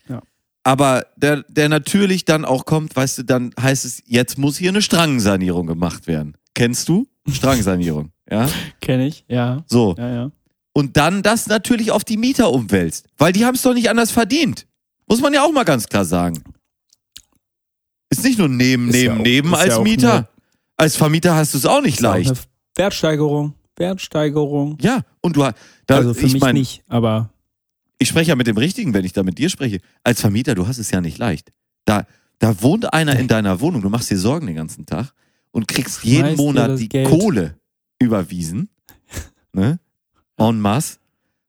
[0.08, 0.22] Ja.
[0.62, 4.70] Aber der, der natürlich dann auch kommt, weißt du, dann heißt es, jetzt muss hier
[4.70, 6.36] eine Strangensanierung gemacht werden.
[6.54, 7.06] Kennst du?
[7.30, 8.10] Strangensanierung.
[8.30, 8.46] Ja,
[8.82, 9.64] Kenne ich, ja.
[9.66, 9.94] so.
[9.96, 10.30] Ja, ja.
[10.74, 13.06] Und dann das natürlich auf die Mieter umwälzt.
[13.16, 14.66] Weil die haben es doch nicht anders verdient.
[15.08, 16.42] Muss man ja auch mal ganz klar sagen.
[18.10, 20.12] Ist nicht nur nehmen, Ist ja nehmen, auch- ja als auch Mieter.
[20.14, 20.28] eine-
[20.76, 22.30] Als Vermieter hast du es auch nicht auch leicht.
[22.30, 22.38] Eine
[22.76, 23.54] Wertsteigerung.
[23.76, 24.78] Wertsteigerung.
[24.80, 25.56] Ja, und du hast.
[25.86, 27.30] Da, also für ich mich mein, nicht, aber
[27.98, 29.80] ich spreche ja mit dem Richtigen, wenn ich da mit dir spreche.
[30.04, 31.50] Als Vermieter, du hast es ja nicht leicht.
[31.84, 32.06] Da,
[32.38, 35.12] da wohnt einer in deiner Wohnung, du machst dir Sorgen den ganzen Tag
[35.50, 37.08] und kriegst jeden Schmeißt Monat die Geld.
[37.08, 37.56] Kohle
[37.98, 38.68] überwiesen.
[39.52, 39.80] Ne?
[40.36, 40.98] En masse.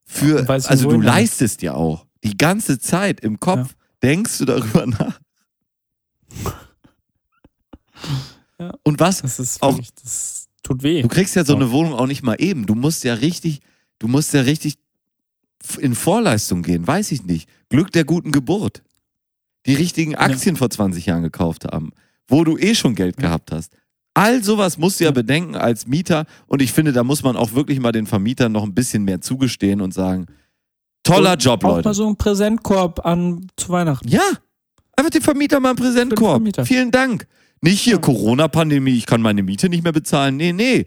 [0.04, 5.20] Für, also du leistest ja auch die ganze Zeit im Kopf, denkst du darüber nach.
[8.60, 8.74] Ja.
[8.84, 9.22] Und was?
[9.22, 11.02] das ist Auch- wirklich, das tut weh.
[11.02, 11.60] Du kriegst ja so Ja.
[11.60, 12.66] eine Wohnung auch nicht mal eben.
[12.66, 13.62] Du musst ja richtig,
[14.00, 14.76] du musst ja richtig
[15.80, 17.50] in Vorleistung gehen, weiß ich nicht.
[17.70, 18.84] Glück der guten Geburt.
[19.66, 21.92] Die richtigen Aktien vor 20 Jahren gekauft haben,
[22.28, 23.28] wo du eh schon Geld Ja.
[23.28, 23.76] gehabt hast.
[24.14, 25.14] All sowas musst du ja Ja.
[25.14, 28.64] bedenken als Mieter und ich finde, da muss man auch wirklich mal den Vermietern noch
[28.64, 30.26] ein bisschen mehr zugestehen und sagen,
[31.04, 31.88] toller Und Job, auch Leute.
[31.90, 34.08] mal so einen Präsentkorb an zu Weihnachten.
[34.08, 34.22] Ja,
[34.96, 36.34] einfach dem Vermieter mal einen Präsentkorb.
[36.36, 36.66] Vermieter.
[36.66, 37.28] Vielen Dank.
[37.62, 38.00] Nicht hier Ja.
[38.00, 40.38] Corona-Pandemie, ich kann meine Miete nicht mehr bezahlen.
[40.38, 40.86] Nee, nee,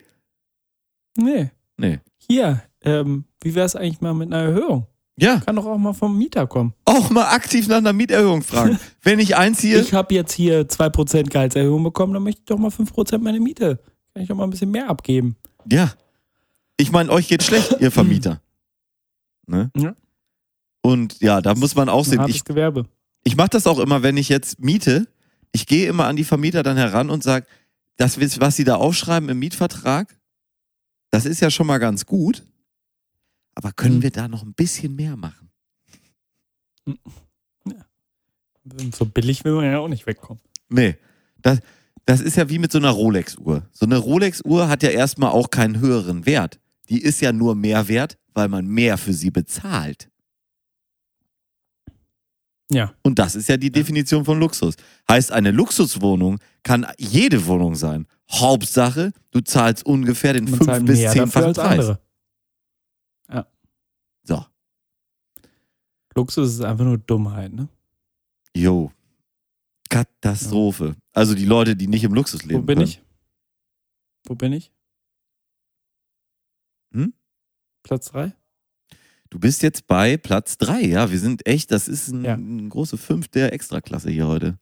[1.19, 1.51] Nee.
[1.77, 2.01] nee.
[2.17, 4.87] Hier, ähm, wie wäre es eigentlich mal mit einer Erhöhung?
[5.19, 6.73] Ja, Kann doch auch mal vom Mieter kommen.
[6.87, 8.79] auch mal aktiv nach einer Mieterhöhung fragen.
[9.03, 12.71] Wenn ich einziehe, Ich habe jetzt hier 2% Gehaltserhöhung bekommen, dann möchte ich doch mal
[12.71, 13.79] 5% meine Miete.
[14.15, 15.37] Kann ich doch mal ein bisschen mehr abgeben.
[15.71, 15.93] ja.
[16.79, 18.41] Ich meine, euch geht schlecht, ihr Vermieter.
[19.47, 19.71] Ne?
[19.77, 19.95] Ja.
[20.83, 22.25] Und ja, da muss man auch sehen.
[22.29, 22.87] Ich, Gewerbe.
[23.25, 25.09] ich mache das auch immer, wenn ich jetzt miete.
[25.53, 27.47] Ich gehe immer an die Vermieter dann heran und sage,
[27.97, 30.19] das, was sie da aufschreiben im Mietvertrag,
[31.11, 32.43] das ist ja schon mal ganz gut.
[33.55, 34.03] Aber können Hm.
[34.03, 35.51] wir da noch ein bisschen mehr machen?
[38.93, 40.43] So billig will man ja auch nicht wegkommen.
[40.69, 40.97] Nee.
[41.43, 41.59] Das,
[42.07, 43.69] das ist ja wie mit so einer Rolex-Uhr.
[43.73, 46.61] So eine Rolex-Uhr hat ja erstmal auch keinen höheren Wert.
[46.89, 50.09] Die ist ja nur mehr wert, weil man mehr für sie bezahlt.
[52.73, 52.93] Ja.
[53.03, 54.75] Und das ist ja die Definition von Luxus.
[55.11, 58.07] Heißt, eine Luxuswohnung kann jede Wohnung sein.
[58.31, 61.79] Hauptsache, du zahlst ungefähr den Man fünf bis zehnfachen Preis.
[61.79, 61.99] andere.
[64.25, 64.47] So,
[66.15, 67.69] Luxus ist einfach nur Dummheit, ne?
[68.55, 68.93] yo.
[69.89, 70.97] Katastrophe.
[71.13, 72.63] Also die Leute, die nicht im Luxus leben.
[72.63, 72.89] Wo bin können.
[72.89, 73.03] ich?
[74.25, 74.73] Wo bin ich?
[76.93, 77.13] Hm?
[77.83, 78.33] Platz 3?
[79.33, 81.11] Du bist jetzt bei Platz drei, ja.
[81.11, 82.35] Wir sind echt, das ist ein, Ja.
[82.35, 84.59] eine große Fünf der Extraklasse hier heute.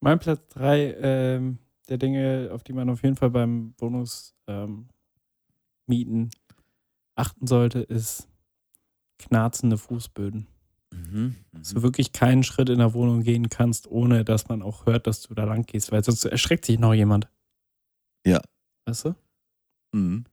[0.00, 4.88] Mein Platz 3 ähm, der Dinge, auf die man auf jeden Fall beim Wohnungsmieten ähm,
[5.88, 6.30] Mieten
[7.16, 8.28] achten sollte, ist
[9.18, 10.46] knarzende Fußböden.
[10.92, 11.34] Mhm.
[11.50, 15.08] Dass du wirklich keinen Schritt in der Wohnung gehen kannst, ohne dass man auch hört,
[15.08, 17.28] dass du da lang gehst, weil sonst erschreckt sich noch jemand.
[18.24, 18.40] Ja.
[18.86, 19.14] Weißt du?
[19.90, 20.26] Mhm.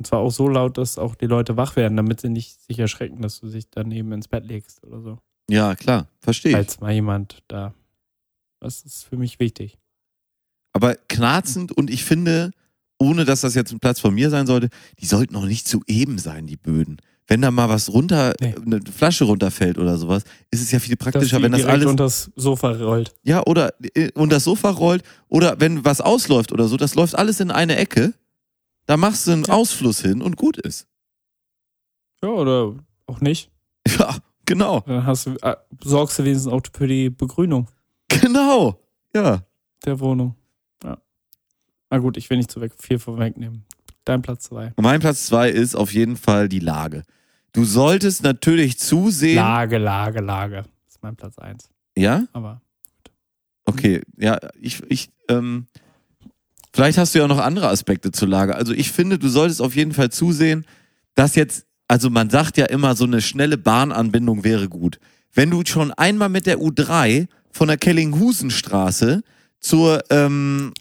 [0.00, 2.78] Und zwar auch so laut, dass auch die Leute wach werden, damit sie nicht sich
[2.78, 5.18] erschrecken, dass du dich daneben ins Bett legst oder so.
[5.50, 6.56] Ja, klar, verstehe ich.
[6.56, 7.74] Falls mal jemand da.
[8.60, 9.76] Das ist für mich wichtig.
[10.72, 12.52] Aber knarzend und ich finde,
[12.98, 15.82] ohne dass das jetzt ein Platz von mir sein sollte, die sollten auch nicht zu
[15.86, 16.96] eben sein, die Böden.
[17.26, 18.54] Wenn da mal was runter, Nee.
[18.64, 21.86] eine Flasche runterfällt oder sowas, ist es ja viel Dass praktischer, die wenn das alles,
[21.86, 23.12] unter das Sofa rollt.
[23.22, 27.14] ja, oder äh, unter das Sofa rollt oder wenn was ausläuft oder so, das läuft
[27.16, 28.14] alles in eine Ecke.
[28.90, 29.54] Da machst du einen Ja.
[29.54, 30.88] Ausfluss hin und gut ist.
[32.24, 32.74] Ja, oder
[33.06, 33.48] auch nicht.
[33.98, 37.68] Ja, genau, Dann hast du, äh, sorgst du wenigstens auch für die Begrünung
[38.08, 38.80] genau.
[39.14, 39.44] Ja.
[39.84, 40.34] der Wohnung.
[40.82, 40.98] Ja.
[41.88, 43.64] Na gut, ich will nicht zu weg, viel vorwegnehmen.
[44.04, 44.72] Dein Platz 2.
[44.76, 47.04] Mein Platz zwei ist auf jeden Fall die Lage.
[47.52, 49.36] Du solltest natürlich zusehen.
[49.36, 50.64] Lage, Lage, Lage.
[50.86, 51.70] Das ist mein Platz 1.
[51.96, 52.26] Ja?
[52.32, 52.60] Aber
[53.66, 55.68] Okay, ja, ich, ich, ähm,
[56.72, 58.54] vielleicht hast du ja noch andere Aspekte zur Lage.
[58.54, 60.64] Also ich finde, du solltest auf jeden Fall zusehen,
[61.14, 64.98] dass jetzt, also man sagt ja immer, so eine schnelle Bahnanbindung wäre gut.
[65.32, 69.22] Wenn du schon einmal mit der U3 von der Kellinghusenstraße
[69.60, 70.72] zur ähm,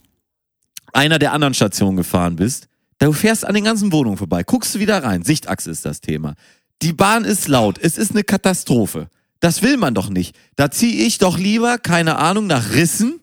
[0.94, 2.68] einer der anderen Stationen gefahren bist,
[3.00, 6.36] du fährst an den ganzen Wohnungen vorbei, guckst du wieder rein, Sichtachse ist das Thema.
[6.82, 9.10] Die Bahn ist laut, es ist eine Katastrophe.
[9.40, 10.36] Das will man doch nicht.
[10.56, 13.20] Da ziehe ich doch lieber, keine Ahnung, nach Rissen,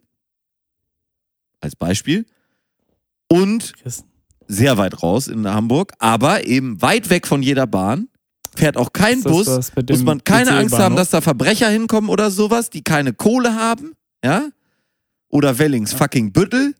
[1.60, 2.26] als Beispiel,
[3.28, 3.72] und
[4.48, 8.08] sehr weit raus in Hamburg, aber eben weit weg von jeder Bahn,
[8.54, 12.70] fährt auch kein Bus, muss man keine Angst haben, dass da Verbrecher hinkommen oder sowas,
[12.70, 13.92] die keine Kohle haben,
[14.24, 14.48] ja?
[15.28, 16.74] Oder Wellings fucking Büttel,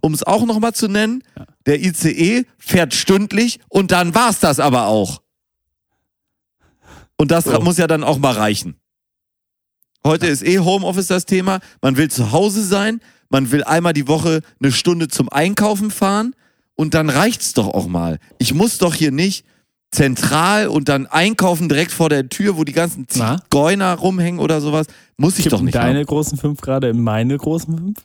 [0.00, 1.22] um es auch nochmal zu nennen.
[1.38, 1.46] Ja.
[1.66, 5.22] Der ICE fährt stündlich und dann war's das aber auch.
[7.16, 7.60] Und das So.
[7.60, 8.74] muss ja dann auch mal reichen.
[10.04, 11.60] Heute ist eh Homeoffice das Thema.
[11.80, 13.00] Man will zu Hause sein.
[13.32, 16.34] Man will einmal die Woche eine Stunde zum Einkaufen fahren.
[16.74, 18.18] und dann reicht's doch auch mal.
[18.38, 19.44] Ich muss doch hier nicht
[19.90, 23.06] zentral und dann einkaufen direkt vor der Tür, wo die ganzen?
[23.08, 24.86] Zigeuner rumhängen oder sowas.
[25.18, 26.06] Muss ich doch Kippen nicht deine haben.
[26.06, 27.98] großen fünf gerade in meine großen fünf?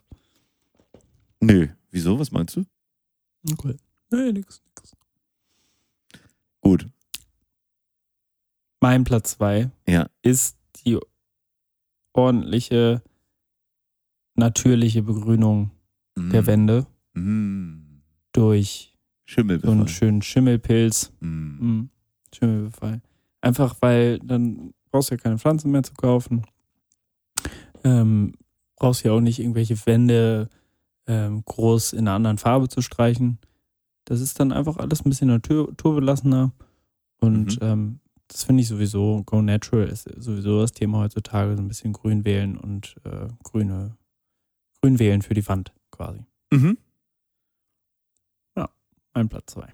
[1.39, 1.67] Nö.
[1.91, 2.19] Wieso?
[2.19, 2.65] Was meinst du?
[3.53, 3.75] Okay.
[4.11, 4.91] Nee, nix, nix.
[6.61, 6.87] Gut.
[8.81, 10.07] Mein Platz zwei Ja.
[10.21, 10.99] ist die
[12.13, 13.01] ordentliche,
[14.37, 15.71] natürliche Begrünung
[16.15, 16.47] der Mm.
[16.47, 18.01] Wände Mm.
[18.31, 18.95] durch
[19.27, 21.11] so einen schönen Schimmelpilz.
[21.19, 21.85] Mm.
[22.33, 23.01] Schimmelbefall.
[23.41, 26.43] Einfach weil dann brauchst du ja keine Pflanzen mehr zu kaufen.
[27.83, 28.33] Ähm,
[28.75, 30.49] brauchst ja auch nicht irgendwelche Wände
[31.07, 33.37] ähm, groß in einer anderen Farbe zu streichen.
[34.05, 36.51] Das ist dann einfach alles ein bisschen natur naturbelassener.
[37.19, 37.67] Und Mhm.
[37.67, 41.93] ähm, das finde ich sowieso, Go Natural ist sowieso das Thema heutzutage, so ein bisschen
[41.93, 43.95] grün wählen und äh, grüne,
[44.81, 46.25] grün wählen für die Wand quasi.
[46.51, 46.77] Mhm.
[49.17, 49.73] Mein Platz zwei.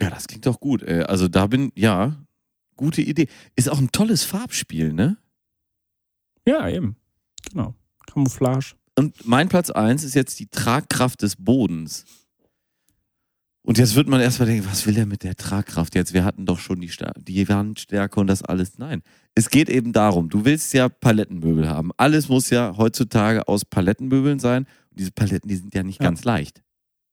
[0.00, 0.82] Ja, das klingt doch gut.
[0.82, 1.02] Ey.
[1.02, 2.24] Also da bin, ja,
[2.74, 3.28] gute Idee.
[3.54, 5.18] Ist auch ein tolles Farbspiel, ne?
[6.46, 6.96] Ja, eben.
[7.50, 7.74] Genau.
[8.06, 8.76] Camouflage.
[8.96, 12.06] Und mein Platz eins ist jetzt die Tragkraft des Bodens.
[13.70, 16.12] Und jetzt wird man erstmal denken, was will er mit der Tragkraft jetzt?
[16.12, 18.78] Wir hatten doch schon die, Sta- die Wandstärke und das alles.
[18.78, 19.00] Nein.
[19.36, 21.92] Es geht eben darum, du willst ja Palettenmöbel haben.
[21.96, 24.64] Alles muss ja heutzutage aus Palettenmöbeln sein.
[24.90, 26.06] Und diese Paletten, die sind ja nicht Ja.
[26.08, 26.62] ganz leicht.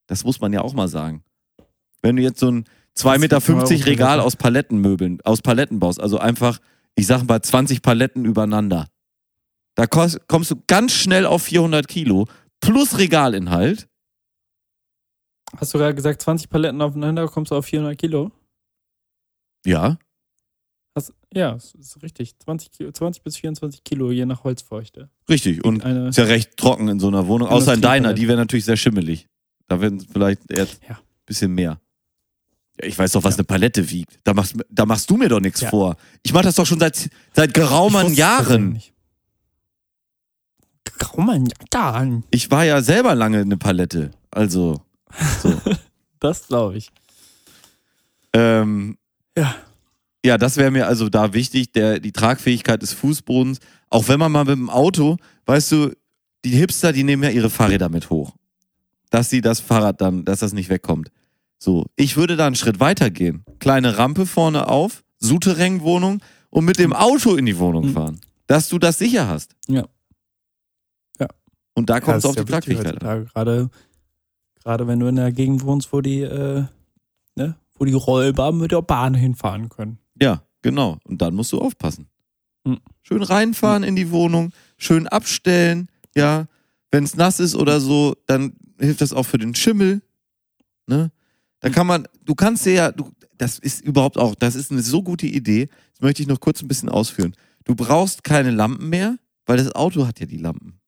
[0.07, 1.21] Das muss man ja auch mal sagen.
[2.01, 2.63] Wenn du jetzt so ein
[2.95, 4.23] 2,50 Das Meter Regal Palette.
[4.25, 6.57] aus Palettenmöbeln, aus Paletten baust, also einfach,
[6.95, 8.87] ich sag mal 20 Paletten übereinander,
[9.75, 12.25] da kommst du ganz schnell auf 400 Kilo
[12.61, 13.87] plus Regalinhalt.
[15.55, 18.31] Hast du gerade gesagt, 20 Paletten aufeinander, kommst du auf 400 Kilo?
[19.65, 19.97] Ja.
[20.95, 22.37] Hast, ja, das ist richtig.
[22.39, 25.09] 20, Kilo, 20 bis 24 Kilo, je nach Holzfeuchte.
[25.29, 25.63] Richtig.
[25.63, 27.47] Und eine, ist ja recht trocken in so einer Wohnung.
[27.47, 29.27] Außer in deiner, die wäre natürlich sehr schimmelig.
[29.67, 30.99] Da werden vielleicht eher ein Ja.
[31.25, 31.79] bisschen mehr.
[32.81, 34.19] Ja, ich weiß doch, was eine Palette wiegt.
[34.23, 35.69] Da machst, da machst du mir doch nichts Ja.
[35.69, 35.97] vor.
[36.23, 38.81] Ich mache das doch schon seit, seit geraumen Jahren.
[40.99, 42.23] Graumann Jahren.
[42.31, 44.11] Ich war ja selber lange eine Palette.
[44.31, 44.81] Also,
[45.41, 45.53] so.
[46.19, 46.89] Das glaube ich.
[48.33, 48.97] ähm,
[49.37, 49.55] Ja.
[50.25, 53.59] Ja, das wäre mir also da wichtig, der, die Tragfähigkeit des Fußbodens.
[53.89, 55.91] Auch wenn man mal mit dem Auto, weißt du,
[56.43, 58.33] die Hipster, die nehmen ja ihre Fahrräder mit hoch.
[59.11, 61.11] Dass sie das Fahrrad dann, dass das nicht wegkommt.
[61.59, 63.45] So, ich würde da einen Schritt weiter gehen.
[63.59, 67.93] Kleine Rampe vorne auf, Souterrain-Wohnung und mit dem Auto in die Wohnung Mhm.
[67.93, 68.19] fahren.
[68.47, 69.55] Dass du das sicher hast.
[69.67, 69.85] Ja.
[71.19, 71.27] Ja.
[71.73, 72.93] Und da kommt es auf die Tragfähigkeit an.
[73.19, 73.25] heutzutage.
[73.33, 73.69] Gerade,
[74.67, 76.65] gerade wenn du in der Gegend wohnst, wo die, äh,
[77.35, 79.97] ne, wo die Rollbar mit der Bahn hinfahren können.
[80.21, 80.97] Ja, genau.
[81.05, 82.09] Und dann musst du aufpassen.
[82.65, 82.79] Mhm.
[83.01, 86.47] Schön reinfahren in die Wohnung, schön abstellen, ja.
[86.91, 90.01] Wenn es nass ist oder so, dann hilft das auch für den Schimmel.
[90.85, 91.11] Ne?
[91.59, 94.81] Da kann man, du kannst dir ja, du, das ist überhaupt auch, das ist eine
[94.81, 95.69] so gute Idee.
[95.91, 97.35] Das möchte ich noch kurz ein bisschen ausführen.
[97.63, 100.79] Du brauchst keine Lampen mehr, weil das Auto hat ja die Lampen.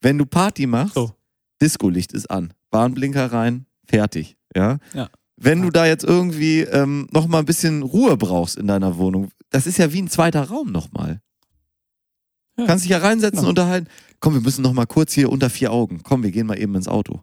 [0.00, 1.12] Wenn du Party machst, So.
[1.60, 4.76] Disco-Licht ist an, Warnblinker rein, fertig, ja.
[4.92, 5.08] Ja.
[5.36, 9.30] Wenn du da jetzt irgendwie ähm, noch mal ein bisschen Ruhe brauchst in deiner Wohnung,
[9.50, 11.20] das ist ja wie ein zweiter Raum nochmal.
[12.58, 12.66] Ja.
[12.66, 13.48] Kannst dich ja reinsetzen, Genau.
[13.48, 13.88] unterhalten.
[14.20, 16.02] Komm, wir müssen noch mal kurz hier unter vier Augen.
[16.04, 17.22] Komm, wir gehen mal eben ins Auto.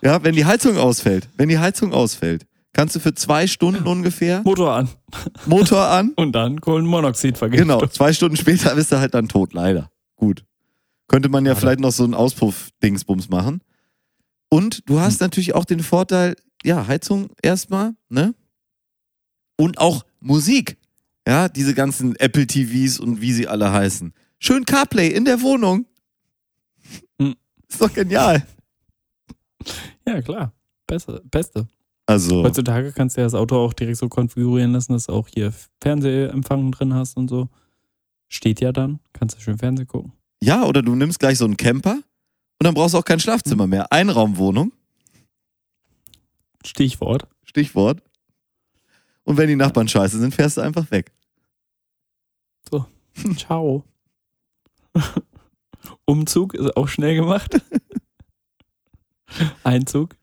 [0.02, 4.42] ja, wenn die Heizung ausfällt, wenn die Heizung ausfällt, kannst du für zwei Stunden ungefähr
[4.42, 4.88] Motor an.
[5.46, 6.12] Motor an.
[6.16, 7.66] Und dann Kohlenmonoxid vergiftet.
[7.68, 9.90] Genau, zwei Stunden später bist du halt dann tot, leider.
[10.16, 10.44] Gut.
[11.08, 11.60] Könnte man ja Schade.
[11.60, 13.62] vielleicht noch so einen Auspuff-Dingsbums machen.
[14.50, 18.34] Und du hast natürlich auch den Vorteil, ja, Heizung erstmal, ne?
[19.56, 20.76] Und auch Musik.
[21.26, 24.14] Ja, diese ganzen Apple TVs und wie sie alle heißen.
[24.38, 25.86] Schön CarPlay in der Wohnung.
[27.20, 27.34] Hm.
[27.68, 28.46] Ist doch genial.
[30.06, 30.54] Ja, klar.
[30.86, 31.22] Beste.
[31.30, 31.66] Beste.
[32.06, 35.28] Also, Heutzutage kannst du ja das Auto auch direkt so konfigurieren lassen, dass du auch
[35.28, 37.50] hier Fernsehempfang drin hast und so.
[38.28, 39.00] Steht ja dann.
[39.12, 40.12] Kannst du schön Fernsehen gucken.
[40.42, 43.66] Ja, oder du nimmst gleich so einen Camper und dann brauchst du auch kein Schlafzimmer
[43.66, 43.90] mehr.
[43.92, 44.72] Einraumwohnung.
[46.64, 47.26] Stichwort.
[47.44, 48.02] Stichwort.
[49.24, 51.12] Und wenn die Nachbarn scheiße sind, fährst du einfach weg.
[53.36, 53.84] Ciao.
[56.04, 57.60] Umzug ist auch schnell gemacht.
[59.64, 60.16] Einzug.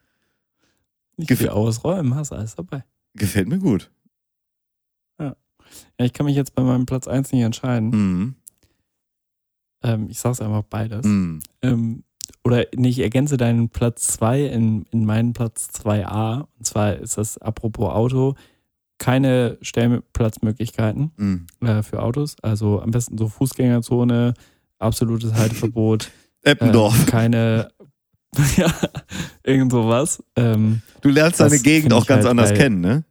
[1.16, 2.84] Nicht Gef- viel ausräumen, hast alles dabei.
[3.14, 3.90] Gefällt mir gut.
[5.20, 5.36] Ja,
[5.98, 7.90] ich kann mich jetzt bei meinem Platz 1 nicht entscheiden.
[7.90, 8.34] Mhm.
[9.82, 11.04] Ähm, ich sag's einfach beides.
[11.06, 11.40] Mhm.
[11.62, 12.02] Ähm,
[12.44, 16.46] oder nee, ich ergänze deinen Platz 2 in, in meinen Platz 2a.
[16.58, 18.34] Und zwar ist das apropos Auto
[18.98, 21.46] keine Stellplatzmöglichkeiten Mhm.
[21.60, 22.36] äh, für Autos.
[22.42, 24.34] Also am besten so Fußgängerzone,
[24.78, 26.10] absolutes Halteverbot.
[26.42, 26.98] Eppendorf.
[27.00, 27.70] Ähm, keine,
[28.56, 28.72] ja,
[29.42, 30.22] irgend sowas.
[30.36, 32.58] Ähm, du lernst deine Gegend auch ganz halt anders geil.
[32.58, 33.04] kennen, ne?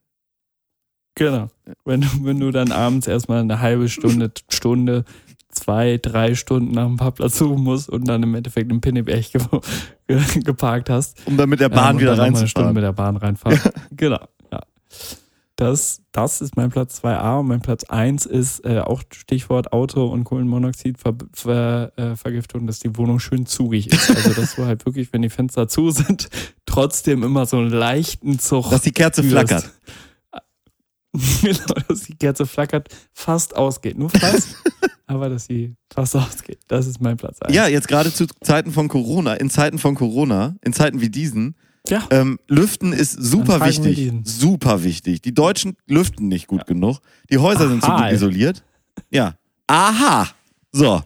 [1.16, 1.50] genau.
[1.84, 5.04] Wenn du, wenn du dann abends erstmal eine halbe Stunde, Stunde,
[5.50, 9.42] zwei, drei Stunden nach dem Parkplatz suchen musst und dann im Endeffekt in Pinneberg ge
[10.08, 11.18] ge geparkt hast.
[11.26, 12.74] Um dann mit der ähm, Bahn und wieder mal eine Stunde reinzufahren.
[12.74, 13.60] mit der Bahn reinfahren.
[13.92, 14.20] Genau,
[14.52, 14.62] ja.
[15.58, 20.06] Das, das ist mein Platz 2a und mein Platz 1 ist äh, auch Stichwort Auto
[20.06, 24.10] und Kohlenmonoxidvergiftung, ver, äh, dass die Wohnung schön zugig ist.
[24.14, 26.30] Also dass du halt wirklich, wenn die Fenster zu sind,
[26.66, 29.48] trotzdem immer so einen leichten Zug Dass die Kerze spürst.
[29.48, 29.72] flackert.
[31.42, 33.98] genau, dass die Kerze flackert, fast ausgeht.
[33.98, 34.56] Nur fast,
[35.08, 36.60] aber dass sie fast ausgeht.
[36.68, 37.56] Das ist mein Platz 1.
[37.56, 41.56] Ja, jetzt gerade zu Zeiten von Corona, in Zeiten von Corona, in Zeiten wie diesen,
[41.88, 42.08] ja.
[42.10, 44.12] ähm, Lüften ist super wichtig.
[44.24, 45.22] Super wichtig.
[45.22, 47.00] Die Deutschen lüften nicht gut genug.
[47.30, 48.04] Die Häuser sind zu Aha.
[48.04, 48.64] gut isoliert.
[49.12, 49.36] Ja.
[49.68, 50.28] Aha.
[50.72, 51.02] So.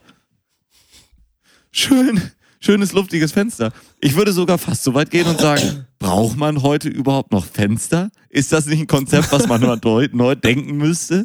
[1.72, 2.20] Schön,
[2.60, 3.72] schönes luftiges Fenster.
[4.02, 8.10] Ich würde sogar fast so weit gehen und sagen, braucht man heute überhaupt noch Fenster?
[8.30, 11.24] Ist das nicht ein Konzept, was man neu, neu denken müsste?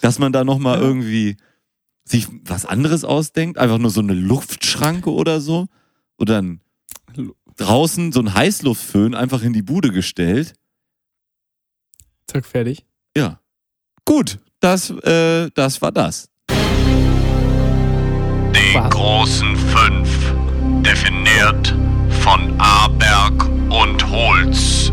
[0.00, 1.36] Dass man da nochmal irgendwie
[2.04, 3.58] sich was anderes ausdenkt?
[3.58, 5.68] Einfach nur so eine Luftschranke oder so?
[6.18, 6.60] Oder ein,
[7.56, 10.54] draußen so ein Heißluftföhn einfach in die Bude gestellt?
[12.26, 12.84] Zack, fertig.
[13.16, 13.40] Ja.
[14.04, 16.28] Gut, das, äh, das war das.
[18.50, 18.90] Die Was?
[18.90, 20.34] großen fünf,
[20.82, 21.85] definiert
[22.26, 24.90] von Aberg und Holz.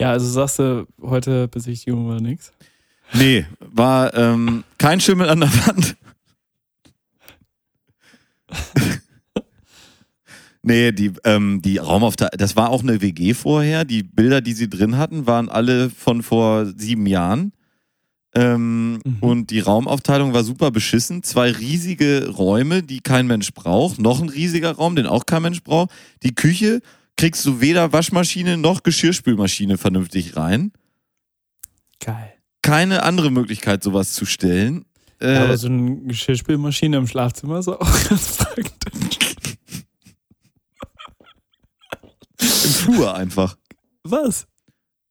[0.00, 2.54] Ja, also sagst du, heute Besichtigung war nix.
[3.12, 5.96] Nee, war ähm, kein Schimmel an der Wand.
[10.62, 13.84] nee, die, ähm, die Raumaufteilung, das war auch eine WG vorher.
[13.84, 17.52] Die Bilder, die sie drin hatten, waren alle von vor sieben Jahren.
[18.34, 19.18] Ähm, Mhm.
[19.20, 21.22] Und die Raumaufteilung war super beschissen.
[21.22, 23.98] Zwei riesige Räume, die kein Mensch braucht.
[23.98, 25.90] Noch ein riesiger Raum, den auch kein Mensch braucht.
[26.22, 26.80] Die Küche
[27.16, 30.72] kriegst du weder Waschmaschine noch Geschirrspülmaschine vernünftig rein.
[31.98, 32.32] Geil.
[32.62, 34.84] Keine andere Möglichkeit, sowas zu stellen.
[35.20, 39.18] Äh, Ja, aber so eine Geschirrspülmaschine im Schlafzimmer ist auch ganz praktisch.
[42.40, 43.56] Im Flur einfach.
[44.02, 44.46] Was?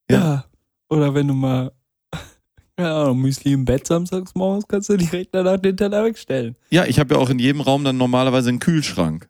[0.09, 0.17] Ja.
[0.17, 0.45] Ja.
[0.89, 1.71] Oder wenn du mal,
[2.79, 6.55] ja, Müsli im Bett samstags morgens kannst du direkt danach den Teller wegstellen.
[6.69, 9.29] Ja, ich habe ja auch in jedem Raum dann normalerweise einen Kühlschrank.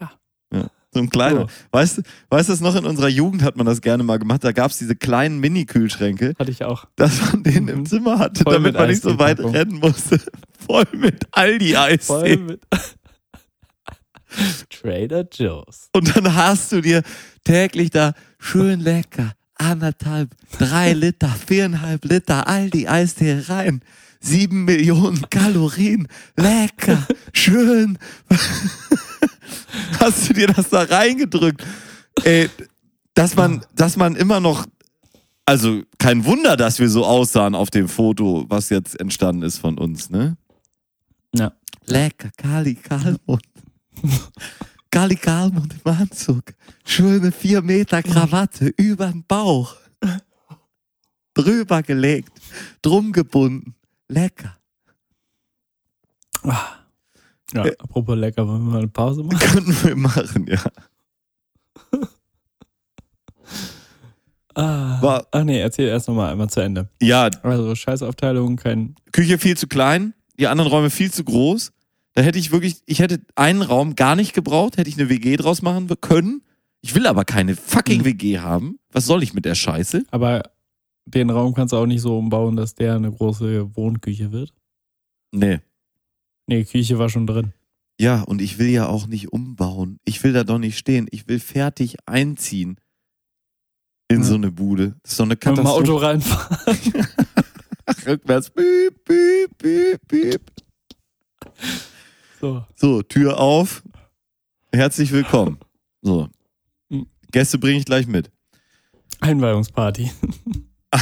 [0.00, 0.10] Ja.
[0.52, 1.40] ja so ein kleiner.
[1.40, 1.46] So.
[1.72, 4.44] Weißt du, weißt du das noch, in unserer Jugend hat man das gerne mal gemacht.
[4.44, 6.86] Da gab es diese kleinen Mini-Kühlschränke, Hatte ich auch.
[6.96, 7.86] dass man den im Mhm.
[7.86, 10.20] Zimmer hatte, Voll damit mit man nicht so weit rennen musste.
[10.66, 12.06] Voll mit Aldi-Eis.
[12.06, 12.62] Voll mit
[14.70, 15.88] Trader Joe's.
[15.94, 17.02] Und dann hast du dir
[17.44, 23.82] täglich da schön lecker anderthalb, drei Liter, viereinhalb Liter Aldi-Eistee rein.
[24.20, 26.08] Sieben Millionen Kalorien.
[26.36, 27.98] Lecker, schön.
[30.00, 31.64] Hast du dir das da reingedrückt?
[32.24, 32.48] Ey,
[33.14, 34.66] dass man, dass man immer noch,
[35.44, 39.78] also kein Wunder, dass wir so aussahen auf dem Foto, was jetzt entstanden ist von
[39.78, 40.36] uns, ne?
[41.34, 41.52] Ja.
[41.86, 43.42] Lecker, Kali Kalmund.
[44.90, 46.42] Kali Kalmund im Anzug.
[46.84, 49.74] Schöne vier Meter Krawatte über den Bauch.
[51.34, 52.32] Drüber gelegt,
[52.82, 53.74] drum gebunden.
[54.08, 54.56] Lecker.
[56.42, 56.62] Ah.
[57.52, 57.76] Ja, Äh.
[57.78, 59.38] apropos lecker, wollen wir mal eine Pause machen?
[59.38, 60.62] Können wir machen, ja.
[64.54, 65.02] Ah.
[65.02, 66.88] War- Ach nee, erzähl erst nochmal einmal zu Ende.
[67.02, 68.94] Ja, Also Scheißaufteilung, kein.
[69.12, 71.72] Küche viel zu klein, die anderen Räume viel zu groß.
[72.16, 75.36] Da hätte ich wirklich, ich hätte einen Raum gar nicht gebraucht, hätte ich eine WG
[75.36, 76.42] draus machen können.
[76.80, 78.04] Ich will aber keine fucking Mhm.
[78.06, 78.78] WG haben.
[78.90, 80.02] Was soll ich mit der Scheiße?
[80.10, 80.42] Aber
[81.04, 84.54] den Raum kannst du auch nicht so umbauen, dass der eine große Wohnküche wird.
[85.30, 85.60] Nee.
[86.46, 87.52] Nee, Küche war schon drin.
[88.00, 89.98] Ja, und ich will ja auch nicht umbauen.
[90.06, 91.08] Ich will da doch nicht stehen.
[91.10, 92.76] Ich will fertig einziehen
[94.08, 94.24] in Ja.
[94.24, 94.96] so eine Bude.
[95.02, 95.82] Das ist doch eine Mit dem Katastrophe.
[95.82, 96.76] Auto reinfahren.
[98.06, 98.48] Rückwärts.
[98.50, 100.42] Piep, piep, piep, piep.
[102.46, 102.64] So.
[102.76, 103.82] So, Tür auf.
[104.72, 105.58] Herzlich willkommen.
[106.00, 106.28] So.
[106.88, 107.06] Mhm.
[107.32, 108.30] Gäste bringe ich gleich mit.
[109.20, 110.10] Einweihungsparty.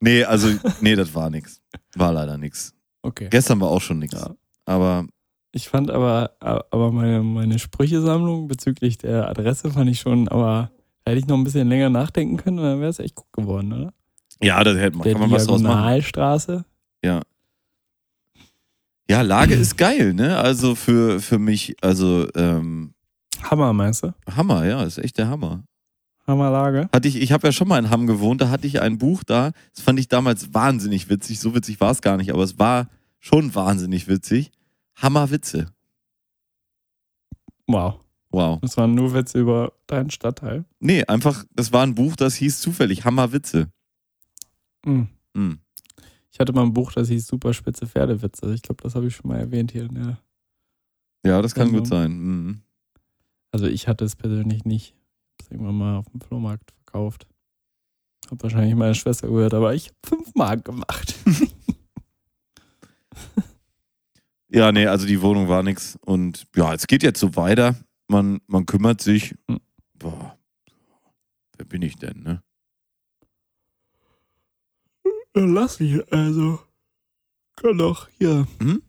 [0.00, 0.48] Nee, also,
[0.80, 1.60] nee, das war nix.
[1.96, 2.72] War leider nix.
[3.02, 3.26] Okay.
[3.32, 4.12] Gestern war auch schon nix.
[4.14, 4.32] Ja.
[4.64, 5.08] Aber
[5.50, 10.70] Ich fand aber, aber meine, meine Sprüchesammlung bezüglich der Adresse fand ich schon, aber
[11.04, 13.92] hätte ich noch ein bisschen länger nachdenken können dann wäre es echt gut geworden, oder?
[14.40, 15.72] ja, das hätte man, Der kann man was draus machen.
[15.74, 16.64] Diagonalstraße.
[17.04, 17.22] Ja.
[19.10, 20.36] Ja, Lage ist geil, ne?
[20.38, 22.92] Also für, für mich, also ähm,
[23.42, 24.12] Hammer, meinst du?
[24.30, 25.64] Hammer, ja, ist echt der Hammer.
[26.26, 26.90] Hammerlage.
[26.92, 29.24] hatte ich, ich habe ja schon mal in Hamm gewohnt, da hatte ich ein Buch
[29.24, 32.58] da, das fand ich damals wahnsinnig witzig, so witzig war es gar nicht, aber es
[32.58, 32.88] war
[33.18, 34.52] schon wahnsinnig witzig.
[34.96, 35.72] Hammerwitze.
[37.66, 38.00] Wow.
[38.30, 38.58] Wow.
[38.60, 40.66] Das waren nur Witze über deinen Stadtteil.
[40.80, 43.70] Nee, einfach, das war ein Buch, das hieß zufällig Hammerwitze.
[44.84, 45.08] Hm.
[45.34, 45.60] Hm.
[46.30, 48.52] Ich hatte mal ein Buch, das hieß Super spitze Pferdewitze.
[48.54, 49.90] Ich glaube, das habe ich schon mal erwähnt hier.
[49.90, 50.18] Ne?
[51.24, 52.12] Ja, das kann Also- gut sein.
[52.18, 52.60] Mhm.
[53.50, 54.94] Also ich hatte es persönlich nicht.
[55.40, 57.26] Ich habe es irgendwann mal auf dem Flohmarkt verkauft.
[58.30, 61.14] Hab wahrscheinlich meine Schwester gehört, aber ich habe fünf Mark gemacht.
[64.50, 65.98] Ja, nee, also die Wohnung war nix.
[66.06, 67.76] Und ja, es geht jetzt so weiter.
[68.08, 69.34] Man, man kümmert sich.
[69.46, 69.60] Hm.
[69.98, 70.38] Boah,
[71.56, 72.42] wer bin ich denn, ne?
[75.34, 76.60] Lass ich, also.
[77.56, 78.46] Kann doch hier.
[78.60, 78.82] Hm?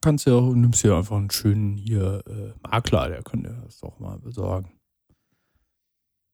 [0.00, 3.78] Kannst ja auch, nimmst ja einfach einen schönen hier äh, Makler, der kann dir das
[3.78, 4.72] doch mal besorgen.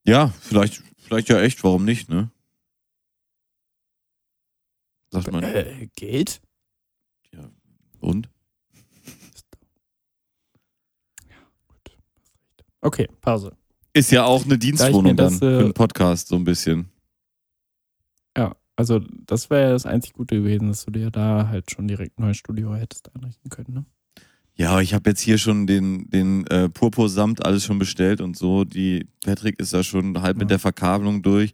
[0.05, 2.31] Ja, vielleicht, vielleicht ja echt, warum nicht, ne?
[5.11, 5.43] Sagt man.
[5.43, 6.41] Äh, geht?
[8.01, 8.29] Und?
[12.81, 13.57] Okay, Pause.
[13.93, 16.45] Ist ja auch eine Dienstwohnung Da ich dann das, für äh, einen Podcast, so ein
[16.45, 16.91] bisschen.
[18.79, 22.17] Also das wäre ja das einzig Gute gewesen, dass du dir da halt schon direkt
[22.19, 23.85] ein neues Studio hättest einrichten können, ne?
[24.55, 28.65] Ja, ich habe jetzt hier schon den, den äh, Purpursamt alles schon bestellt und so.
[28.65, 30.39] Die Patrick ist da schon halb Ja.
[30.41, 31.53] mit der Verkabelung durch.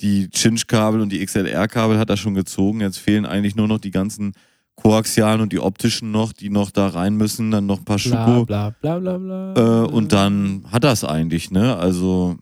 [0.00, 2.80] Die Cinch-Kabel und die XLR-Kabel hat er schon gezogen.
[2.80, 4.32] Jetzt fehlen eigentlich nur noch die ganzen
[4.76, 7.50] Koaxialen und die optischen noch, die noch da rein müssen.
[7.50, 8.46] Dann noch ein paar Bla Schuko.
[8.46, 9.54] bla bla bla bla.
[9.56, 11.76] Äh, und dann hat das eigentlich, ne?
[11.76, 12.36] Also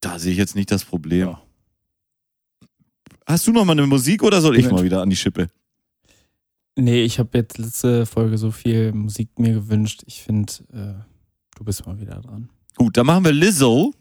[0.00, 1.28] da sehe ich jetzt nicht das Problem.
[1.28, 1.42] Ja.
[3.26, 5.48] Hast du noch mal eine Musik oder soll ich mal wieder an die Schippe?
[6.76, 10.02] Nee, ich habe jetzt letzte Folge so viel Musik mir gewünscht.
[10.06, 11.04] Ich finde, äh,
[11.56, 12.48] du bist mal wieder dran.
[12.76, 13.92] Gut, dann machen wir Lizzo.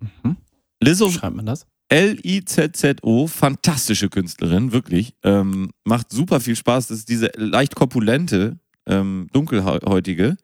[0.00, 0.36] Mhm.
[0.80, 1.66] Lizzo Wie schreibt man das?
[1.88, 5.14] L-I-Z-Z-O, fantastische Künstlerin, wirklich.
[5.24, 6.88] Ähm, macht super viel Spaß.
[6.88, 10.36] Das ist diese leicht korpulente, ähm, dunkelhäutige.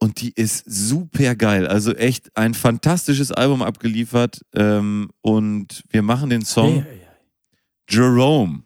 [0.00, 1.66] Und die ist super geil.
[1.66, 4.42] Also echt ein fantastisches Album abgeliefert.
[4.54, 7.08] Ähm, und wir machen den Song Hey, hey, hey.
[7.90, 8.62] Jerome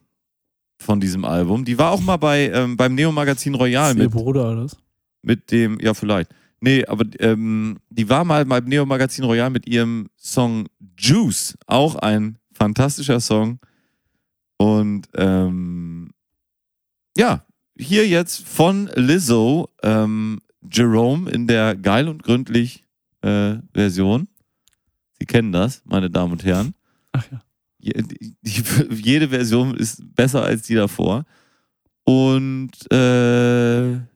[0.78, 1.64] von diesem Album.
[1.64, 4.76] Die war auch mal bei, ähm, beim Neo-Magazin Royal Ist ihr mit, Bruder oder was?
[5.22, 6.30] mit dem, ja vielleicht.
[6.60, 10.66] Nee, aber ähm, die war mal beim Neo-Magazin Royal mit ihrem Song
[10.98, 11.56] Juice.
[11.66, 13.58] Auch ein fantastischer Song.
[14.58, 16.10] Und ähm,
[17.16, 17.44] ja,
[17.76, 20.40] hier jetzt von Lizzo ähm,
[20.70, 22.84] Jerome in der geil und gründlich
[23.22, 24.28] äh, Version.
[25.18, 26.74] Sie kennen das, meine Damen und Herren.
[27.12, 27.42] Ach ja.
[27.78, 28.62] Je- die, die,
[29.02, 31.24] jede Version ist besser als die davor.
[32.04, 32.96] Und äh,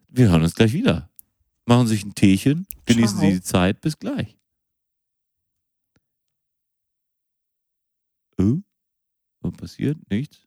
[0.08, 1.08] wir hören uns gleich wieder.
[1.66, 3.28] Machen sich ein Teechen, genießen Ciao.
[3.28, 3.80] Sie die Zeit.
[3.80, 4.36] Bis gleich.
[8.38, 8.58] Oh,
[9.40, 9.98] was passiert?
[10.10, 10.46] Nichts?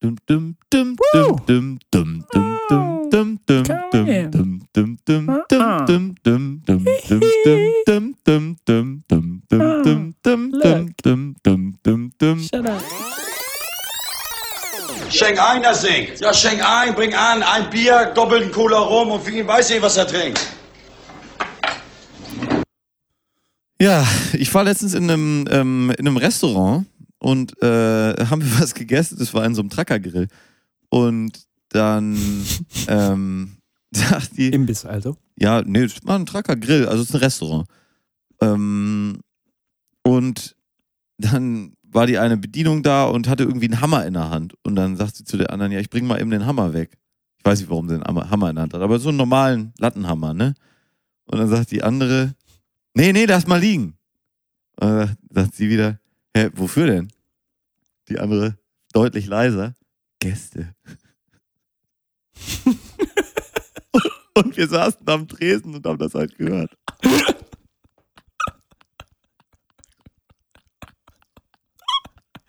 [0.00, 3.29] Dum, dum, dum, dum, dum, dum, dum, dum, dum,
[15.10, 16.20] Schenk ein, das singt.
[16.20, 19.82] Ja, schenk ein, bring an, ein Bier, doppelten Cola rum und für ihn weiß ich,
[19.82, 20.40] was er trinkt.
[23.80, 26.86] Ja, ich war letztens in einem, ähm, in einem Restaurant
[27.18, 29.16] und äh, haben wir was gegessen.
[29.18, 30.28] Das war in so einem Trackergrill.
[30.90, 32.16] Und dann
[32.88, 33.56] ähm,
[33.90, 35.16] sagt die, Imbiss also.
[35.36, 37.66] ja, nee, das war ein Truckergrill, also es ist ein Restaurant.
[38.40, 39.20] Ähm,
[40.02, 40.56] und
[41.18, 44.54] dann war die eine Bedienung da und hatte irgendwie einen Hammer in der Hand.
[44.62, 46.96] Und dann sagt sie zu der anderen, ja, ich bring mal eben den Hammer weg.
[47.38, 49.18] Ich weiß nicht, warum sie den Hammer Hammer in der Hand hat, aber so einen
[49.18, 50.54] normalen Lattenhammer, ne?
[51.24, 52.34] Und dann sagt die andere,
[52.94, 53.96] nee, nee, lass mal liegen.
[54.80, 55.98] Und dann sagt sie wieder,
[56.36, 57.08] hä, wofür denn?
[58.08, 58.58] Die andere,
[58.92, 59.74] deutlich leiser,
[60.18, 60.74] Gäste.
[64.34, 66.76] und wir saßen am Tresen und haben das halt gehört.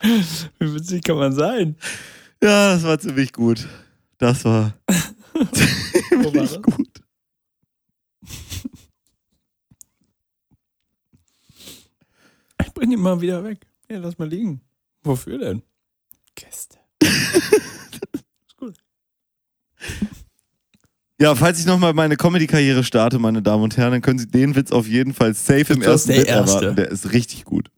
[0.02, 1.76] Wie witzig kann man sein?
[2.42, 3.68] Ja, das war ziemlich gut.
[4.18, 4.74] Das war
[5.34, 6.62] war ziemlich das?
[6.62, 7.02] gut.
[12.64, 13.68] Ich bring ihn mal wieder weg.
[13.90, 14.62] Ja, lass mal liegen.
[15.04, 15.62] Wofür denn?
[16.36, 16.80] Gäste.
[17.02, 18.78] ist gut.
[21.22, 24.56] Ja, falls ich nochmal meine Comedy-Karriere starte, meine Damen und Herren, dann können Sie den
[24.56, 26.56] Witz auf jeden Fall safe im Das ist ersten der Bit erste.
[26.58, 26.76] erwarten.
[26.78, 27.70] Der ist richtig gut.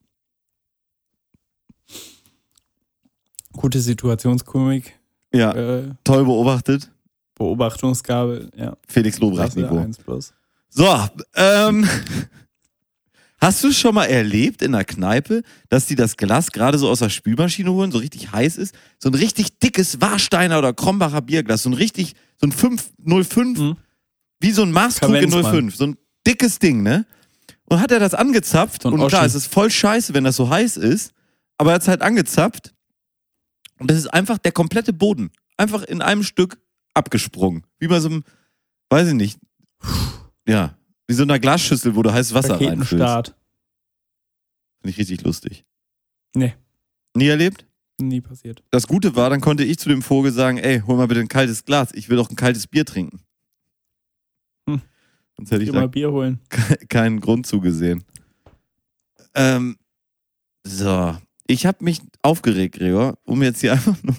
[3.51, 4.97] Gute Situationskomik.
[5.33, 6.89] Ja, Äh, toll beobachtet.
[7.35, 8.49] Beobachtungsgabe.
[8.55, 8.77] Ja.
[8.87, 9.77] Felix Lobrecht-Niveau.
[9.77, 10.33] 1 plus.
[10.69, 10.87] So,
[11.35, 11.87] ähm,
[13.39, 16.99] hast du schon mal erlebt in der Kneipe, dass die das Glas gerade so aus
[16.99, 18.73] der Spülmaschine holen, so richtig heiß ist?
[18.99, 22.13] So ein richtig dickes Warsteiner oder Krombacher Bierglas, so ein richtig,
[22.43, 23.77] so ein 505, Mhm.
[24.41, 27.05] wie so ein Maßkrug in Verwend's, 05, so ein dickes Ding, ne?
[27.65, 29.25] Und hat er das angezapft So und klar, Oschi.
[29.27, 31.13] es ist voll scheiße, wenn das so heiß ist,
[31.57, 32.73] aber er hat es halt angezapft
[33.79, 36.59] und das ist einfach der komplette Boden, einfach in einem Stück
[36.93, 38.23] abgesprungen, wie bei so einem,
[38.89, 39.39] weiß ich nicht,
[40.47, 40.77] ja,
[41.07, 43.33] wie so einer Glasschüssel, wo du heißes Wasser reinfüllst.
[44.81, 45.63] Finde ich richtig lustig.
[46.35, 46.53] Nee,
[47.15, 47.65] Nie erlebt?
[47.99, 48.63] Nie passiert.
[48.71, 51.27] Das Gute war, dann konnte ich zu dem Vogel sagen, ey, hol mal bitte ein
[51.27, 53.21] kaltes Glas, ich will doch ein kaltes Bier trinken.
[54.69, 54.81] Hm.
[55.37, 56.39] Sonst hätte ich da mal Bier holen.
[56.49, 58.03] ke- keinen Grund zugesehen.
[59.35, 59.77] Ähm,
[60.63, 61.17] so,
[61.47, 64.15] ich habe mich aufgeregt, Gregor, um jetzt hier einfach nur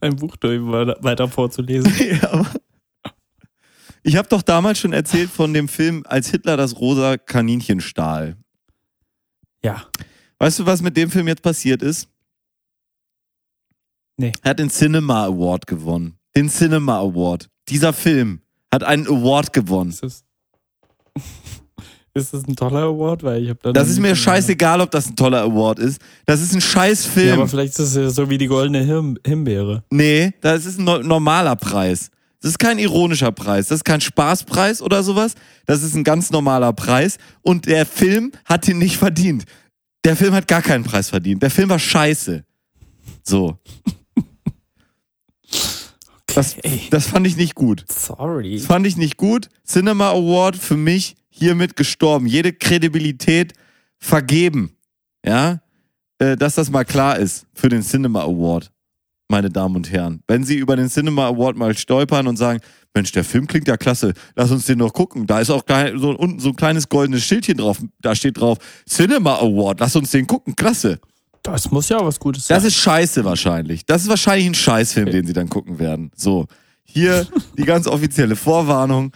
[0.00, 1.92] Ein Buch weiter vorzulesen.
[2.22, 2.50] Ja, aber
[4.02, 8.36] ich habe doch damals schon erzählt von dem Film, als Hitler das rosa Kaninchen stahl.
[9.62, 9.84] ja.
[10.40, 12.08] Weißt du, was mit dem Film jetzt passiert ist?
[14.16, 14.32] Nee.
[14.42, 16.16] Er hat den Cinema Award gewonnen.
[16.36, 17.48] Den Cinema Award.
[17.68, 18.40] Dieser Film
[18.72, 19.90] hat einen Award gewonnen.
[19.90, 20.24] Ist das,
[22.14, 23.22] ist das ein toller Award?
[23.22, 26.00] Weil ich hab da Das ist mir scheißegal, ob das ein toller Award ist.
[26.26, 27.32] Das ist ein scheiß Ja, Film.
[27.34, 29.84] aber vielleicht ist es ja so wie die goldene Him Himbeere.
[29.90, 32.10] Nee, das ist ein no- normaler Preis.
[32.42, 33.68] Das ist kein ironischer Preis.
[33.68, 35.34] Das ist kein Spaßpreis oder sowas.
[35.66, 37.18] Das ist ein ganz normaler Preis.
[37.42, 39.44] Und der Film hat ihn nicht verdient.
[40.04, 41.42] Der Film hat gar keinen Preis verdient.
[41.42, 42.44] Der Film war scheiße.
[43.22, 43.58] So.
[46.26, 46.82] Das, Okay.
[46.90, 47.84] das fand ich nicht gut.
[47.88, 48.56] Sorry.
[48.56, 49.48] Das fand ich nicht gut.
[49.66, 52.26] Cinema Award für mich hiermit gestorben.
[52.26, 53.52] Jede Kredibilität
[53.98, 54.76] vergeben.
[55.26, 55.60] Ja,
[56.18, 58.72] äh, dass das mal klar ist für den Cinema Award,
[59.28, 60.22] meine Damen und Herren.
[60.28, 62.60] Wenn Sie über den Cinema Award mal stolpern und sagen,
[62.94, 65.26] Mensch, der Film klingt ja klasse, lass uns den noch gucken.
[65.26, 65.62] Da ist auch
[65.96, 67.80] so, unten so ein kleines goldenes Schildchen drauf.
[68.00, 70.98] Da steht drauf, Cinema Award, lass uns den gucken, klasse.
[71.42, 72.56] Das muss ja was Gutes sein.
[72.56, 73.86] Das ist scheiße wahrscheinlich.
[73.86, 76.10] Das ist wahrscheinlich ein Scheißfilm, den sie dann gucken werden.
[76.14, 76.46] So,
[76.84, 77.26] hier
[77.56, 79.12] die ganz offizielle Vorwarnung.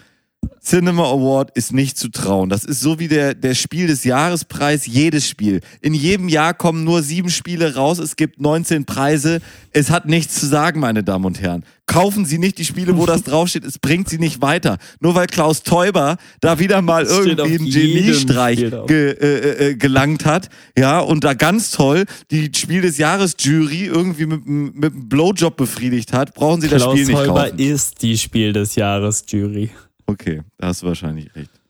[0.63, 2.49] Cinema Award ist nicht zu trauen.
[2.49, 5.61] Das ist so wie der, der Spiel des Jahrespreis, jedes Spiel.
[5.83, 9.41] In jedem Jahr kommen nur sieben Spiele raus, es gibt 19 Preise.
[9.73, 11.65] Es hat nichts zu sagen, meine Damen und Herren.
[11.87, 14.79] Kaufen Sie nicht die Spiele, wo das draufsteht, es bringt Sie nicht weiter.
[15.01, 20.25] Nur weil Klaus Teuber da wieder mal Das irgendwie einen Geniestreich ge, äh, äh, gelangt
[20.25, 24.93] hat, ja, und da ganz toll die Spiel des Jahres Jury irgendwie mit, einem- mit
[24.95, 27.59] einem Blowjob befriedigt hat, brauchen Sie das Klaus Spiel nicht Holber kaufen.
[27.59, 29.69] ist die Spiel des Jahres Jury.
[30.07, 31.61] Okay, da hast du wahrscheinlich recht.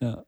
[0.00, 0.24] Ja.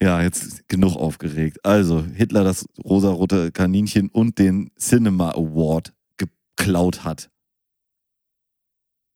[0.00, 1.64] Ja, jetzt genug aufgeregt.
[1.64, 7.30] Also, Hitler das rosarote Kaninchen und den Cinema Award geklaut hat.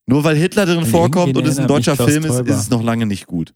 [0.06, 3.06] Nur weil Hitler drin vorkommt und es ein deutscher Film ist, ist es noch lange
[3.06, 3.54] nicht gut.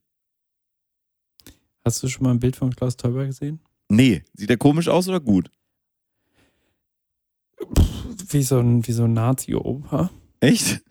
[1.84, 3.60] Hast du schon mal ein Bild von Klaus Teuber gesehen?
[3.88, 5.50] Nee, sieht er komisch aus oder gut?
[8.28, 10.10] Wie so ein, wie so ein Nazi-Opa.
[10.40, 10.82] Echt?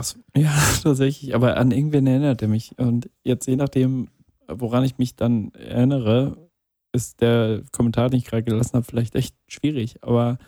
[0.00, 0.18] Was?
[0.34, 0.50] Ja,
[0.82, 1.34] tatsächlich.
[1.34, 2.78] Aber an irgendwen erinnert er mich.
[2.78, 4.08] Und jetzt, je nachdem,
[4.48, 6.48] woran ich mich dann erinnere,
[6.92, 10.02] ist der Kommentar, den ich gerade gelassen habe, vielleicht echt schwierig.
[10.02, 10.38] Aber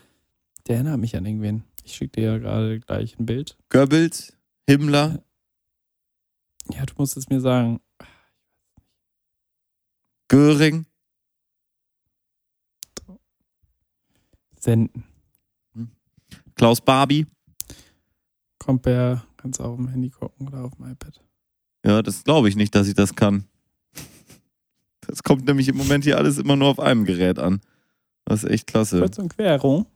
[0.66, 1.64] der erinnert mich an irgendwen.
[1.84, 3.58] Ich schicke dir ja gerade gleich ein Bild.
[3.68, 4.34] Goebbels?
[4.66, 5.22] Himmler?
[6.72, 7.80] Ja, du musst es mir sagen.
[10.28, 10.86] Göring?
[14.58, 15.04] Senden.
[16.54, 17.26] Klaus Barbie?
[18.58, 21.20] Kommt per, kannst du auf dem Handy gucken oder auf dem iPad.
[21.84, 23.44] Ja, das glaube ich nicht, dass ich das kann.
[25.08, 27.60] Das kommt nämlich im Moment hier alles immer nur auf einem Gerät an.
[28.24, 29.00] Das ist echt klasse.
[29.00, 29.86] Kreuz und Querung.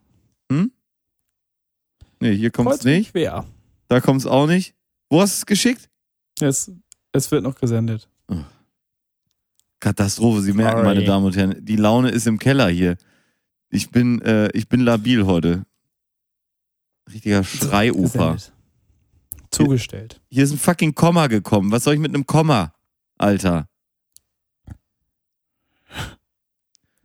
[2.19, 3.13] Nee, hier kommt es nicht.
[3.13, 3.47] quer.
[3.89, 4.75] Da kommt es auch nicht.
[5.11, 5.89] Wo hast du es geschickt?
[6.41, 6.73] Es,
[7.13, 8.09] es wird noch gesendet.
[9.79, 10.87] Katastrophe, Sie merken, Sorry.
[10.87, 12.97] meine Damen und Herren, die Laune ist im Keller hier.
[13.69, 15.67] Ich bin, äh, ich bin labil heute.
[17.13, 18.39] Richtiger Schreiufer.
[19.57, 20.21] Zugestellt.
[20.29, 21.73] Hier ist ein fucking Komma gekommen.
[21.73, 22.75] Was soll ich mit einem Komma?
[23.19, 23.69] Alter.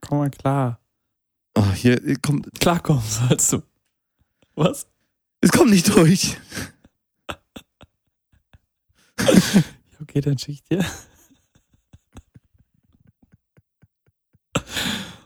[0.01, 0.79] Komm mal klar.
[1.55, 3.61] Oh, hier kommt, Klarkommen sollst du.
[4.55, 4.87] Was?
[5.41, 6.37] es kommt nicht durch.
[10.01, 10.83] Okay, dann schick ich dir.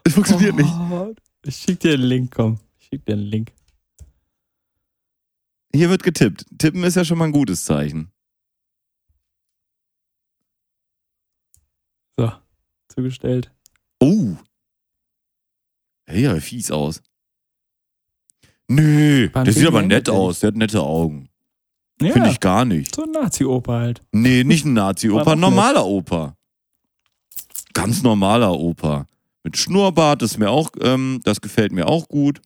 [0.04, 0.70] Es funktioniert nicht.
[0.70, 2.60] Oh, Ich schick dir einen Link, komm.
[2.78, 3.54] Ich schick dir einen Link.
[5.76, 6.46] Hier wird getippt.
[6.58, 8.12] Tippen ist ja schon mal ein gutes Zeichen.
[12.18, 12.32] So,
[12.88, 13.52] zugestellt.
[14.00, 14.36] Oh.
[16.10, 17.02] Ja, fies aus.
[18.68, 20.40] Nö, Wann der sieht aber nett aus.
[20.40, 21.30] Der hat nette Augen.
[22.02, 22.96] Ja, Finde ich gar nicht.
[22.96, 24.02] so ein Nazi-Oper halt.
[24.12, 25.50] Nee, nicht ein Nazi-Oper, War ein nett.
[25.50, 26.38] normaler Opa.
[27.74, 29.08] Ganz normaler Opa.
[29.44, 32.42] Mit Schnurrbart, das mir auch, ähm, das gefällt mir auch gut.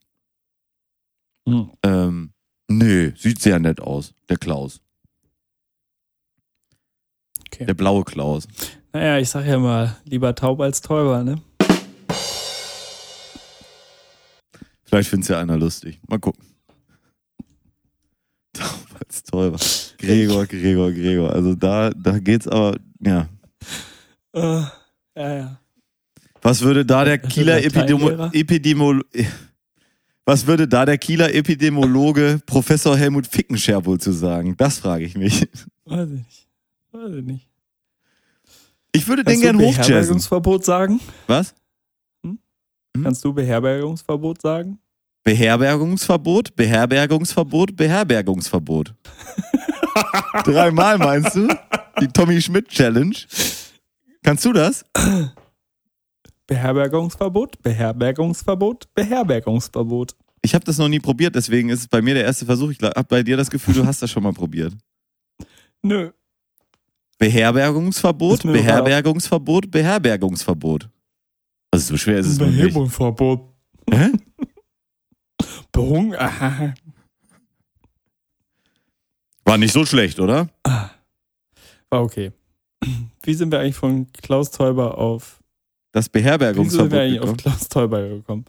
[1.48, 1.70] Hm.
[1.82, 2.32] Ähm,
[2.70, 4.80] nee, sieht sehr nett aus, der Klaus.
[7.46, 7.66] Okay.
[7.66, 8.46] Der blaue Klaus.
[8.92, 11.40] Naja, ich sag ja mal, lieber taub als Täuber, ne?
[14.84, 16.00] Vielleicht findet ja einer lustig.
[16.08, 16.44] Mal gucken.
[18.52, 19.58] Taub als Täuber.
[19.98, 21.32] Gregor, Gregor, Gregor.
[21.32, 23.28] Also da, da geht's aber, ja.
[24.32, 24.62] Äh,
[25.16, 25.60] ja, ja.
[26.42, 28.08] Was würde da der Kieler Epidemo
[28.92, 29.49] Lateinlehrer?
[30.30, 34.56] Was würde da der Kieler Epidemiologe Professor Helmut Fickenscherb wohl zu sagen?
[34.56, 35.48] Das frage ich mich.
[35.84, 36.48] Weiß ich nicht.
[36.92, 37.48] Weiß ich nicht.
[38.92, 39.88] Ich würde den Kannst gern du hochjazzen.
[39.88, 41.00] Beherbergungsverbot sagen?
[41.26, 41.52] Was?
[42.22, 42.38] Hm?
[43.02, 44.78] Kannst du Beherbergungsverbot sagen?
[45.24, 48.94] Beherbergungsverbot, Beherbergungsverbot, Beherbergungsverbot.
[50.44, 51.48] Dreimal meinst du?
[52.00, 53.16] Die Tommy Schmidt Challenge.
[54.22, 54.84] Kannst du das?
[56.50, 60.16] Beherbergungsverbot, Beherbergungsverbot, Beherbergungsverbot.
[60.42, 62.70] Ich habe das noch nie probiert, deswegen ist es bei mir der erste Versuch.
[62.70, 64.74] Ich habe bei dir das Gefühl, du hast das schon mal probiert.
[65.82, 66.10] Nö.
[67.18, 70.88] Beherbergungsverbot, Beherbergungsverbot, Beherbergungsverbot.
[71.70, 72.56] Also so schwer ist es nicht.
[72.56, 73.42] Behebungsverbot.
[73.90, 74.10] Hä?
[75.72, 76.14] Behung.
[76.14, 76.74] Aha.
[79.44, 80.48] War nicht so schlecht, oder?
[80.64, 82.32] War okay.
[83.22, 85.42] Wie sind wir eigentlich von Klaus Teuber auf.
[85.92, 87.36] Das Wie sind wir Beherbergungsverbot eigentlich auf gekommen.
[87.36, 88.44] Klaus Teuber gekommen?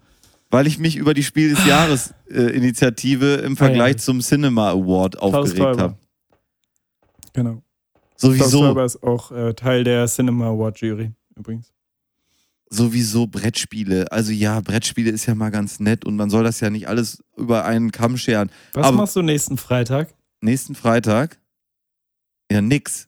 [0.52, 3.98] Weil ich mich über die Spiel des Jahres äh, Initiative im Vergleich Ah, ja.
[3.98, 5.98] zum Cinema Award Klaus aufgeregt habe.
[7.34, 7.54] Genau.
[7.54, 7.64] Klaus
[8.18, 11.72] Sowieso, Teuber ist auch äh, Teil der Cinema Award Jury übrigens.
[12.70, 14.12] sowieso Brettspiele.
[14.12, 17.24] Also ja, Brettspiele ist ja mal ganz nett und man soll das ja nicht alles
[17.38, 18.52] über einen Kamm scheren.
[18.74, 20.14] Was Aber- machst du nächsten Freitag?
[20.42, 21.40] Nächsten Freitag?
[22.52, 23.08] Ja, nix.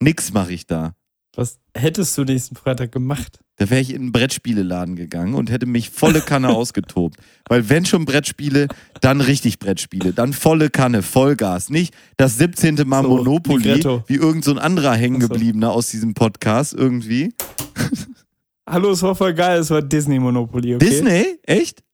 [0.00, 0.94] Nix mache ich da.
[1.36, 3.40] Was hättest du nächsten Freitag gemacht?
[3.56, 7.18] Da wäre ich in einen Brettspieleladen gegangen und hätte mich volle Kanne ausgetobt.
[7.48, 8.66] Weil wenn schon Brettspiele,
[9.00, 10.12] dann richtig Brettspiele.
[10.12, 11.70] Dann volle Kanne, Vollgas.
[11.70, 12.82] Nicht das 17.
[12.84, 14.02] Mal So, Monopoly, Ligretto.
[14.08, 17.32] wie irgend so ein anderer Hängengebliebener aus diesem Podcast irgendwie.
[18.68, 20.84] Hallo, es war voll geil, es war Disney Monopoly, okay?
[20.88, 21.38] Disney?
[21.44, 21.84] Echt?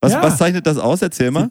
[0.00, 0.22] Was, Ja.
[0.22, 1.02] was zeichnet das aus?
[1.02, 1.50] Erzähl mal.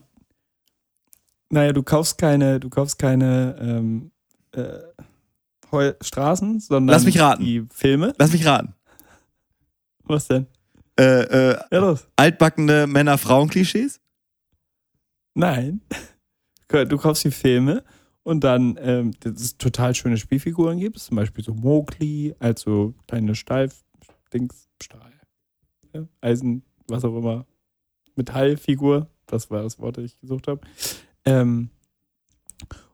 [1.50, 4.12] Naja, du kaufst keine, du kaufst keine ähm,
[4.54, 7.44] äh, Straßen, sondern Lass mich raten.
[7.44, 8.14] die Filme.
[8.18, 8.74] Lass mich raten.
[10.08, 10.47] Was denn?
[10.99, 11.03] Äh,
[11.51, 12.08] äh, Ja, los.
[12.16, 13.99] altbackene Männer-Frauen-Klischees?
[15.36, 15.82] Nein.
[16.70, 17.84] Du kaufst die Filme
[18.24, 20.99] und dann, ähm, dass es total schöne Spielfiguren gibt.
[20.99, 23.86] Zum Beispiel so Mowgli, also kleine Steif,
[24.34, 25.14] Dings, Stahl,
[25.93, 27.45] ja, Eisen, was auch immer,
[28.16, 29.08] Metallfigur.
[29.28, 30.62] Das war das Wort, das ich gesucht habe.
[31.24, 31.70] Ähm,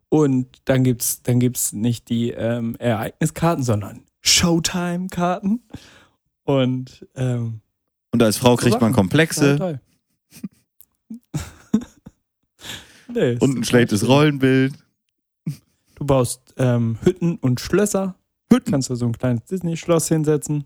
[0.09, 5.63] und dann gibt's, dann gibt's nicht die ähm, Ereigniskarten, sondern Showtime-Karten.
[6.43, 7.61] Und ähm,
[8.11, 8.93] Und als Frau kriegt man.
[8.93, 9.79] Komplexe
[13.13, 14.07] nee, und ein schlechtes.
[14.07, 14.73] Rollenbild.
[15.95, 18.15] Du baust ähm, Hütten und Schlösser.
[18.51, 18.71] Hütten.
[18.71, 20.65] Kannst du so ein kleines Disney-Schloss hinsetzen.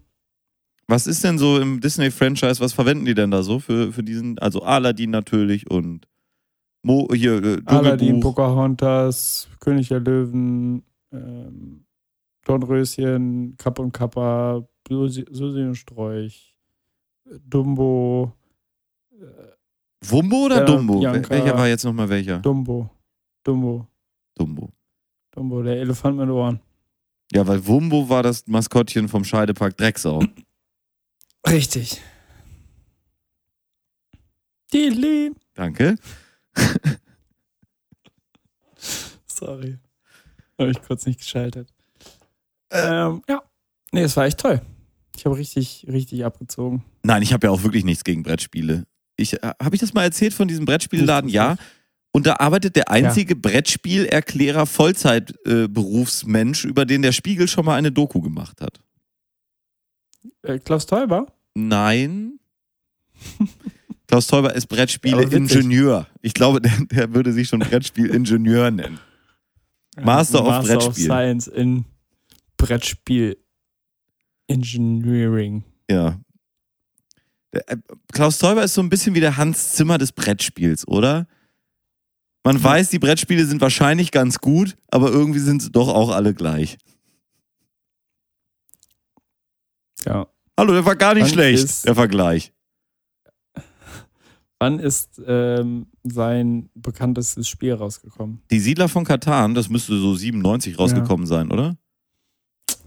[0.87, 4.39] Was ist denn so im Disney-Franchise, was verwenden die denn da so für, für diesen,
[4.39, 6.07] also Aladdin natürlich und
[6.81, 8.21] Mo, hier, äh, Aladdin.
[8.21, 11.83] Pocahontas, König der Löwen, ähm,
[12.45, 16.55] Dornröschen, Kapp und Kappa, Susi, Susi und Sträuch,
[17.25, 18.33] Dumbo,
[19.11, 19.25] äh,
[20.05, 20.99] Wumbo oder Dumbo?
[20.99, 21.29] Bianca.
[21.29, 22.39] Welcher war jetzt nochmal welcher?
[22.39, 22.89] Dumbo,
[23.43, 23.87] Dumbo,
[24.35, 24.71] Dumbo.
[25.31, 26.59] Dumbo, der Elefant mit Ohren.
[27.31, 30.23] Ja, weil Wumbo war das Maskottchen vom Scheidepark Drecksau.
[31.47, 32.01] Richtig.
[34.73, 35.31] Dili.
[35.53, 35.95] Danke.
[39.27, 39.77] Sorry.
[40.59, 41.69] Habe ich kurz nicht geschaltet.
[42.71, 43.43] Ähm, ja.
[43.91, 44.61] Nee, es war echt toll.
[45.17, 46.83] Ich habe richtig, richtig abgezogen.
[47.03, 48.85] Nein, ich habe ja auch wirklich nichts gegen Brettspiele.
[49.15, 51.29] Ich, äh, habe ich das mal erzählt von diesem Brettspielladen?
[51.29, 51.57] Ja.
[52.11, 58.21] Und da arbeitet der einzige Brettspielerklärer Vollzeit-Berufsmensch, über den der Spiegel schon mal eine Doku
[58.21, 58.79] gemacht hat.
[60.43, 61.27] Äh, Klaus Teuber?
[61.55, 62.39] Nein.
[64.07, 64.67] Klaus Teuber ist.
[64.67, 66.07] Brettspiele-Ingenieur.
[66.21, 68.99] Ich glaube, der, der würde sich schon Brettspiel-Ingenieur nennen.
[69.99, 71.05] Master of Master of Brettspiel.
[71.05, 71.85] Science in
[72.57, 73.37] Brettspiel
[74.47, 75.63] Engineering.
[75.89, 76.19] Ja.
[77.51, 77.77] Äh,
[78.11, 81.27] Klaus Teuber ist so ein bisschen wie der Hans Zimmer des Brettspiels, oder?
[82.43, 86.33] Man weiß, die Brettspiele sind wahrscheinlich ganz gut, aber irgendwie sind sie doch auch alle
[86.33, 86.77] gleich.
[90.05, 90.27] Ja.
[90.57, 92.53] Hallo, der war gar nicht Dann schlecht, ist- der Vergleich.
[94.59, 98.41] Wann ist ähm, sein bekanntestes Spiel rausgekommen?
[98.49, 101.77] Die Siedler von Katan, das müsste so 97 rausgekommen sein, oder?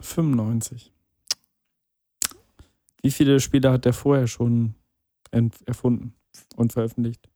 [0.00, 0.92] 95.
[3.02, 4.74] Wie viele Spiele hat der vorher schon
[5.66, 6.14] erfunden
[6.56, 7.28] und veröffentlicht?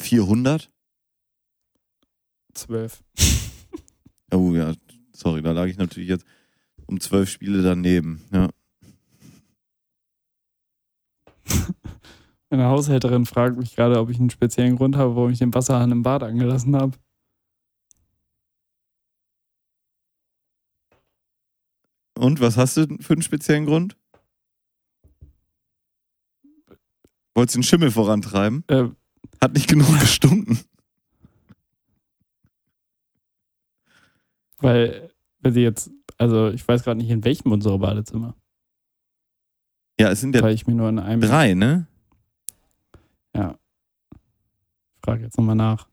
[0.00, 0.70] 400?
[2.54, 3.02] 12.
[4.30, 4.74] Oh ja,
[5.14, 6.26] sorry, da lag ich natürlich jetzt
[6.84, 8.22] um zwölf Spiele daneben.
[8.30, 8.50] Ja.
[12.50, 15.92] Meine Haushälterin fragt mich gerade, ob ich einen speziellen Grund habe, warum ich den Wasserhahn
[15.92, 16.98] im Bad angelassen habe.
[22.18, 23.96] Und was hast du für einen speziellen Grund?
[27.38, 28.64] Wolltest du den Schimmel vorantreiben?
[28.66, 28.88] Äh,
[29.40, 30.58] Hat nicht genug gestunken.
[34.58, 38.34] weil, wenn sie jetzt, also ich weiß gerade nicht, in welchem unserer Badezimmer.
[40.00, 41.20] Ja, es sind ja weil ich mir nur in einem.
[41.20, 41.86] drei, ne?
[43.36, 43.56] Ja.
[44.12, 45.88] Ich frage jetzt nochmal nach.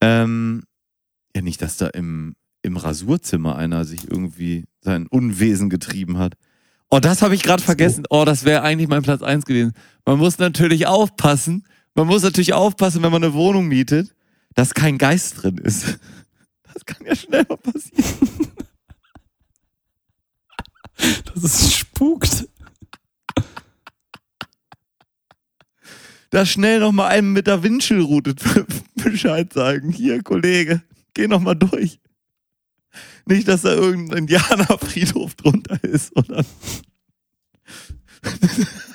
[0.00, 0.62] Ähm,
[1.34, 6.36] ja, nicht, dass da im, im Rasurzimmer einer sich irgendwie sein Unwesen getrieben hat.
[6.90, 8.04] Oh, das habe ich gerade vergessen.
[8.10, 9.74] Oh, das wäre eigentlich mein Platz eins gewesen.
[10.04, 11.64] Man muss natürlich aufpassen.
[11.94, 14.14] Man muss natürlich aufpassen, wenn man eine Wohnung mietet,
[14.54, 15.98] dass kein Geist drin ist.
[16.72, 18.04] Das kann ja schnell mal passieren.
[21.34, 22.46] Das ist spukt.
[26.30, 28.36] Da schnell noch mal einem mit der Windschelrute
[28.94, 29.90] Bescheid sagen.
[29.90, 30.82] Hier, Kollege,
[31.14, 31.98] geh noch mal durch.
[33.26, 36.44] Nicht, dass da irgendein Indianerfriedhof drunter ist, oder?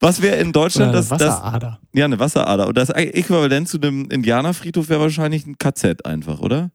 [0.00, 1.80] Was wäre in Deutschland Oder das, das, Wasserader.
[1.94, 2.68] ja, eine Wasserader.
[2.68, 6.70] Und das Äquivalent zu einem Indianerfriedhof wäre wahrscheinlich ein KZ einfach, oder?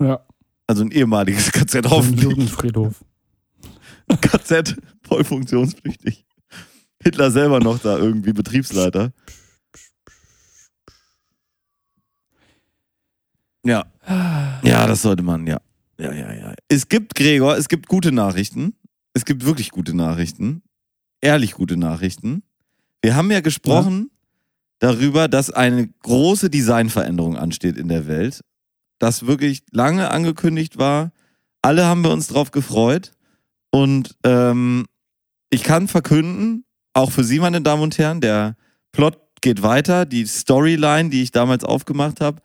[0.00, 0.24] Ja.
[0.66, 2.22] Also ein ehemaliges KZ Ein hoffentlich.
[2.24, 3.04] Judenfriedhof.
[4.20, 6.24] KZ, voll funktionspflichtig.
[7.02, 9.12] Hitler selber noch da irgendwie Betriebsleiter.
[13.64, 13.84] Ja.
[14.62, 15.58] Ja, das sollte man, ja.
[15.98, 16.54] Ja, ja, ja.
[16.68, 18.74] Es gibt, Gregor, es gibt gute Nachrichten.
[19.14, 20.62] Es gibt wirklich gute Nachrichten.
[21.20, 22.42] Ehrlich gute Nachrichten.
[23.02, 24.10] Wir haben ja gesprochen
[24.78, 28.42] darüber, dass eine große Designveränderung ansteht in der Welt.
[28.98, 31.12] Das wirklich lange angekündigt war.
[31.62, 33.12] Alle haben wir uns drauf gefreut.
[33.70, 34.86] Und ähm,
[35.50, 38.56] ich kann verkünden, auch für Sie, meine Damen und Herren, der
[38.92, 40.04] Plot geht weiter.
[40.04, 42.40] Die Storyline, die ich damals aufgemacht habe,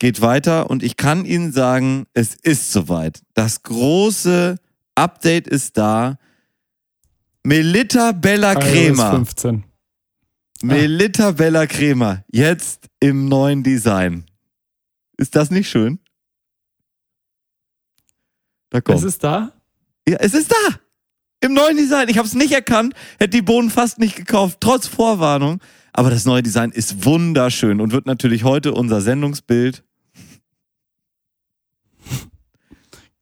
[0.00, 0.68] geht weiter.
[0.68, 3.22] Und ich kann Ihnen sagen, es ist soweit.
[3.34, 4.56] Das große
[4.96, 6.18] Update ist da.
[7.44, 9.12] Melita Bella Crema.
[9.12, 9.62] 15.
[10.62, 12.24] Melita Bella Crema.
[12.32, 14.24] Jetzt im neuen Design.
[15.16, 16.00] Ist das nicht schön?
[18.70, 18.98] Da kommt.
[18.98, 19.52] Es ist da?
[20.08, 20.80] Ja, es ist da.
[21.42, 22.08] Im neuen Design.
[22.08, 25.60] Ich habe es nicht erkannt, hätte die Bohnen fast nicht gekauft, trotz Vorwarnung.
[25.92, 29.82] Aber das neue Design ist wunderschön und wird natürlich heute unser Sendungsbild.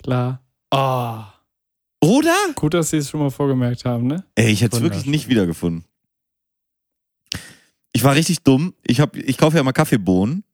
[0.08, 0.42] Klar.
[0.70, 1.22] Oh.
[2.00, 2.34] Oder?
[2.54, 4.24] Gut, dass Sie es schon mal vorgemerkt haben, ne?
[4.36, 5.84] Ey, ich hätte es wirklich nicht wiedergefunden.
[7.92, 8.72] Ich war richtig dumm.
[8.82, 10.44] Ich, hab, ich kaufe ja mal Kaffeebohnen,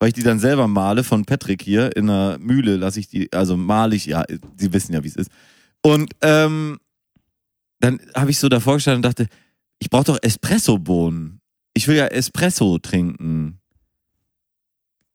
[0.00, 3.32] weil ich die dann selber male von Patrick hier in einer Mühle, lasse ich die,
[3.32, 4.24] also male ich, ja,
[4.56, 5.30] Sie wissen ja, wie es ist.
[5.80, 6.80] Und ähm,
[7.78, 9.28] dann habe ich so davor gestanden und dachte,
[9.78, 11.40] ich brauche doch Espresso-Bohnen.
[11.74, 13.60] Ich will ja Espresso trinken.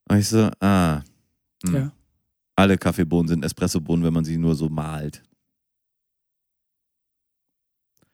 [0.08, 1.02] Und ich so, ah.
[1.66, 1.76] hm.
[1.76, 1.92] Ja.
[2.60, 5.24] Alle Kaffeebohnen sind Espressobohnen, wenn man sie nur so malt.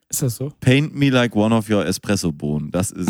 [0.07, 0.53] Ist das so?
[0.59, 2.69] Paint me like one of your Espresso-Bohnen.
[2.69, 3.09] Das ist,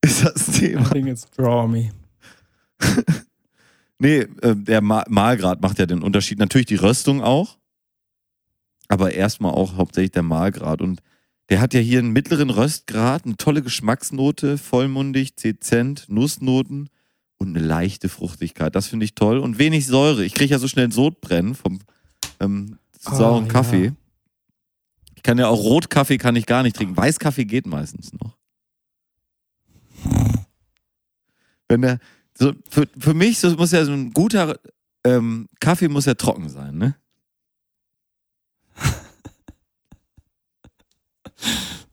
[0.00, 0.88] ist das I Thema.
[0.90, 1.90] think it's draw me.
[4.00, 6.38] Nee, äh, der Ma Mahlgrad macht ja den Unterschied.
[6.38, 7.58] Natürlich die Röstung auch.
[8.86, 10.82] Aber erstmal auch hauptsächlich der Mahlgrad.
[10.82, 11.02] Und
[11.48, 16.90] der hat ja hier einen mittleren Röstgrad, eine tolle Geschmacksnote, vollmundig, dezent, Nussnoten
[17.38, 18.74] und eine leichte Fruchtigkeit.
[18.74, 19.38] Das finde ich toll.
[19.38, 20.24] Und wenig Säure.
[20.24, 21.78] Ich kriege ja so schnell Sodbrennen vom
[22.40, 23.52] ähm, Ah, sauren ja.
[23.52, 23.92] Kaffee.
[25.14, 26.96] Ich kann ja auch Rotkaffee kann ich gar nicht trinken.
[26.96, 28.36] Weißkaffee geht meistens noch.
[31.68, 31.98] Wenn der,
[32.34, 34.58] so, für, für mich so muss ja so ein guter
[35.04, 36.96] ähm, Kaffee muss ja trocken sein, ne?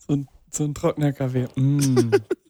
[0.07, 1.47] So ein, so ein trockener Kaffee.
[1.55, 2.11] Mm.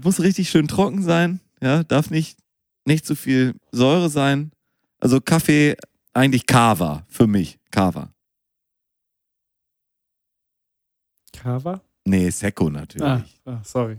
[0.00, 2.38] Muss richtig schön trocken sein, ja, darf nicht,
[2.84, 4.52] nicht zu viel Säure sein.
[4.98, 5.76] Also Kaffee,
[6.12, 8.12] eigentlich Kava, für mich, Kava.
[11.32, 11.80] Kava?
[12.04, 13.06] Nee, Secco natürlich.
[13.06, 13.98] Ah, ah, sorry.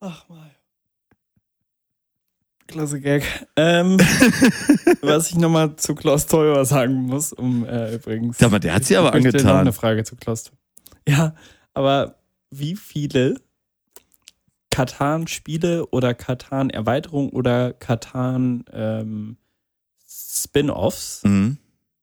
[0.00, 0.50] Ach mal.
[2.66, 3.24] Klasse Gag.
[3.56, 3.98] Ähm,
[5.02, 8.38] was ich nochmal zu Klaus Teuer sagen muss, um äh, übrigens.
[8.38, 9.46] Sag mal, der hat sie aber ich angetan.
[9.46, 10.56] Noch eine Frage zu Klaus Teuer.
[11.06, 11.34] Ja,
[11.74, 12.16] aber
[12.50, 13.36] wie viele
[14.74, 19.36] Katan-Spiele oder Katan-Erweiterungen oder Katan ähm,
[20.08, 21.58] Spin-offs Mhm.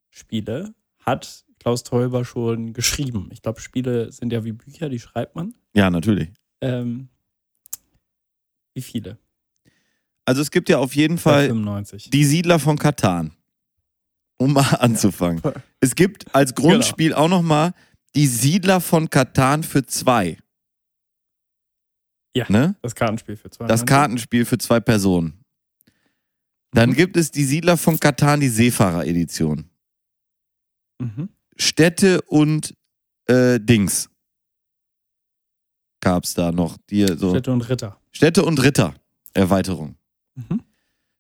[0.10, 3.30] Spiele hat Klaus Teuber schon geschrieben?
[3.32, 5.54] Ich glaube, Spiele sind ja wie Bücher, die schreibt man.
[5.76, 6.30] Ja, natürlich.
[6.62, 7.10] Ähm,
[8.74, 9.18] wie viele?
[10.26, 12.10] Also es gibt ja auf jeden Fall 95.
[12.10, 13.32] die Siedler von Katan.
[14.38, 15.42] Um mal anzufangen.
[15.82, 17.74] Es gibt als Grundspiel auch noch mal
[18.16, 20.38] die Siedler von Katan für zwei.
[22.36, 22.46] Ja.
[22.50, 22.76] Ne?
[22.82, 23.68] Das Kartenspiel für zwei.
[23.68, 25.44] Das Kartenspiel für zwei Personen.
[26.72, 26.96] Dann Mhm.
[26.96, 29.70] gibt es die Siedler von Katan, die Seefahrer-Edition.
[31.00, 31.30] Mhm.
[31.58, 32.74] Städte und
[33.28, 34.10] äh, Dings
[36.00, 36.78] gab's da noch.
[36.90, 37.32] Die, so.
[37.32, 38.00] Städte und Ritter.
[38.12, 38.96] Städte und Ritter
[39.34, 39.96] Erweiterung.
[40.36, 40.62] Mhm.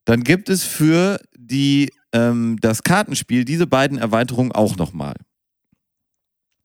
[0.05, 5.15] Dann gibt es für die, ähm, das Kartenspiel diese beiden Erweiterungen auch nochmal.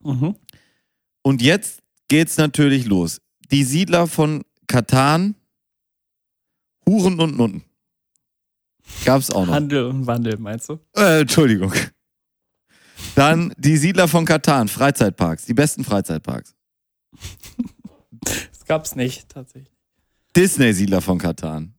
[0.03, 0.37] Mhm.
[1.23, 3.21] Und jetzt geht's natürlich los.
[3.51, 5.35] Die Siedler von Katan,
[6.89, 7.63] Huren und Nutten.
[9.05, 9.55] Gab's auch noch.
[9.55, 10.79] Handel und Wandel, meinst du?
[10.97, 11.73] Äh, Entschuldigung.
[13.15, 16.55] Dann die Siedler von Katan, Freizeitparks, die besten Freizeitparks.
[18.21, 19.75] Das gab's nicht, tatsächlich.
[20.37, 21.75] Disney-Siedler von Katan.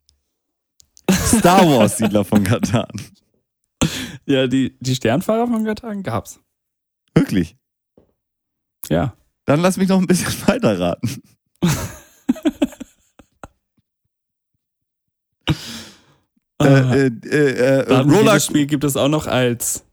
[1.11, 2.87] Star Wars-Siedler von Katan.
[4.29, 6.41] Ja, die, die Sternfahrer von Katan gab's.
[7.15, 7.55] Wirklich.
[8.89, 9.15] Ja.
[9.45, 11.21] Dann lass mich noch ein bisschen weiter raten.
[16.59, 19.83] Ah, Äh, äh, äh, äh, Roller jedes Spiel gibt es auch noch als.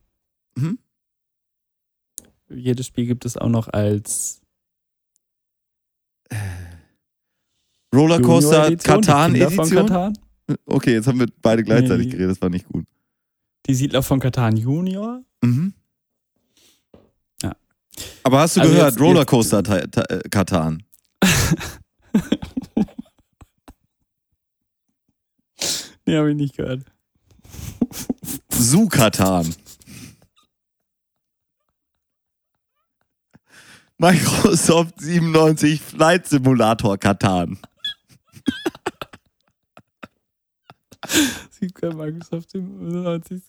[0.55, 0.79] Mhm.
[2.49, 4.41] Jedes Spiel gibt es auch noch als
[7.93, 9.69] Rollercoaster Junior-Edition, die Katan Edition.
[9.87, 10.17] Katan.
[10.65, 12.11] Okay, jetzt haben wir beide gleichzeitig Nee.
[12.13, 12.85] geredet, das war nicht gut.
[13.67, 15.23] Die Siedler von Katan Junior.
[15.43, 15.73] Mhm.
[17.41, 17.55] Ja.
[18.23, 19.59] Aber hast du Also gehört, jetzt- Rollercoaster
[20.09, 20.83] äh, Katan?
[26.07, 26.85] Nee, habe ich nicht gehört.
[28.49, 29.55] Zoo Katan.
[33.97, 37.57] Microsoft 97 Flight Simulator Katan.
[41.49, 43.41] Sie können Microsoft 97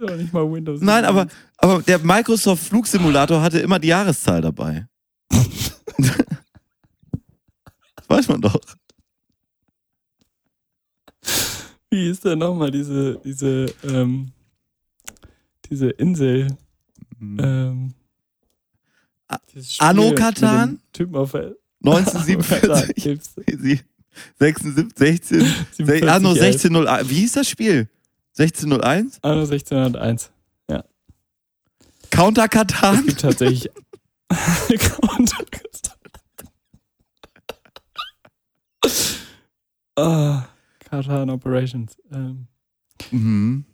[0.00, 0.80] aber nicht mal Windows.
[0.80, 1.26] Nein, aber,
[1.56, 4.86] aber der Microsoft Flugsimulator hatte immer die Jahreszahl dabei.
[8.08, 8.58] weiß man doch.
[11.90, 14.32] Wie ist denn nochmal diese, diese, ähm,
[15.70, 16.56] diese Insel?
[17.20, 17.94] Ähm,
[19.26, 20.68] A- dieses Spiel Anno mit Katan?
[20.76, 21.54] dem Typen auf der
[21.84, 23.34] 1947, Gibt's-
[24.38, 25.40] 76, 16,
[25.76, 26.42] 47 ah, no, elf.
[26.42, 27.08] 1601.
[27.10, 27.88] Wie hieß das Spiel?
[28.36, 29.18] 1601?
[29.22, 30.30] Anno 1601.
[32.10, 33.04] Counter Es Katan?
[33.06, 33.70] gibt tatsächlich
[39.98, 40.48] Ah,
[40.80, 41.96] Katan Operations.
[42.12, 42.46] Ähm,
[43.10, 43.64] Mhm.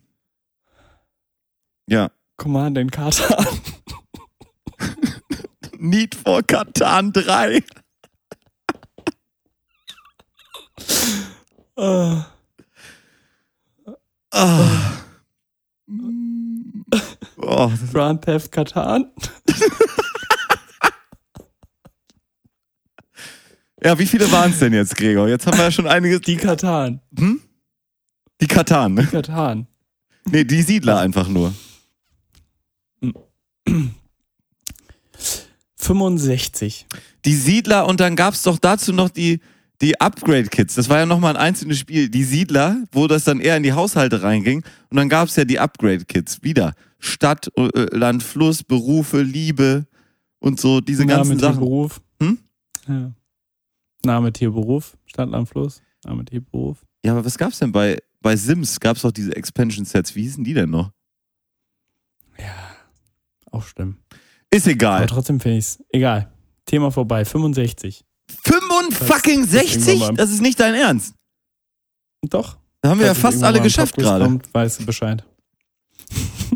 [1.87, 2.11] Ja.
[2.39, 3.47] Command in Katan.
[5.79, 7.63] Need for Katan 3.
[11.77, 12.27] Ah,
[14.33, 15.01] Ah.
[17.37, 19.13] Oh, das Grand Theft Katan.
[23.85, 25.29] ja, wie viele waren es denn jetzt, Gregor?
[25.29, 26.19] Jetzt haben wir ja schon einige.
[26.21, 27.01] Die Katan.
[27.19, 27.41] Hm?
[28.41, 29.05] Die Katan, ne?
[29.05, 29.67] Katan.
[30.27, 31.53] Nee, die Siedler einfach nur.
[35.77, 36.87] 65.
[37.25, 39.41] Die Siedler und dann gab's doch dazu noch die,
[39.83, 40.75] die Upgrade-Kits.
[40.77, 42.09] Das war ja nochmal ein einzelnes Spiel.
[42.09, 44.65] Die Siedler, wo das dann eher in die Haushalte reinging.
[44.91, 46.43] Und dann gab's ja die Upgrade-Kits.
[46.43, 46.75] Wieder.
[46.99, 49.87] Stadt, äh, Land, Fluss, Berufe, Liebe
[50.39, 51.61] und so diese Name, ganzen Sachen.
[51.61, 52.01] Beruf.
[52.21, 52.39] Hm?
[52.89, 53.13] Ja.
[54.05, 54.97] Name, Tier, Beruf.
[55.07, 55.83] Stadt, Land, Fluss.
[56.05, 56.85] Name, Tier, Beruf.
[57.05, 58.81] Ja, aber was gab's denn bei, bei Sims?
[58.81, 60.15] Gab's doch diese Expansion-Sets.
[60.15, 60.91] Wie hießen die denn noch?
[62.39, 62.55] Ja.
[63.51, 63.99] Auch schlimm.
[64.51, 65.07] Ist Aber egal.
[65.07, 66.33] trotzdem finde ich es egal.
[66.67, 67.25] Thema vorbei.
[67.25, 68.05] 65.
[68.43, 70.01] 65?
[70.01, 71.15] Das- Das ist nicht dein Ernst.
[72.23, 72.57] Doch.
[72.81, 74.39] Da haben wir ja fast alle geschafft gerade.
[74.53, 75.25] Weißt du Bescheid.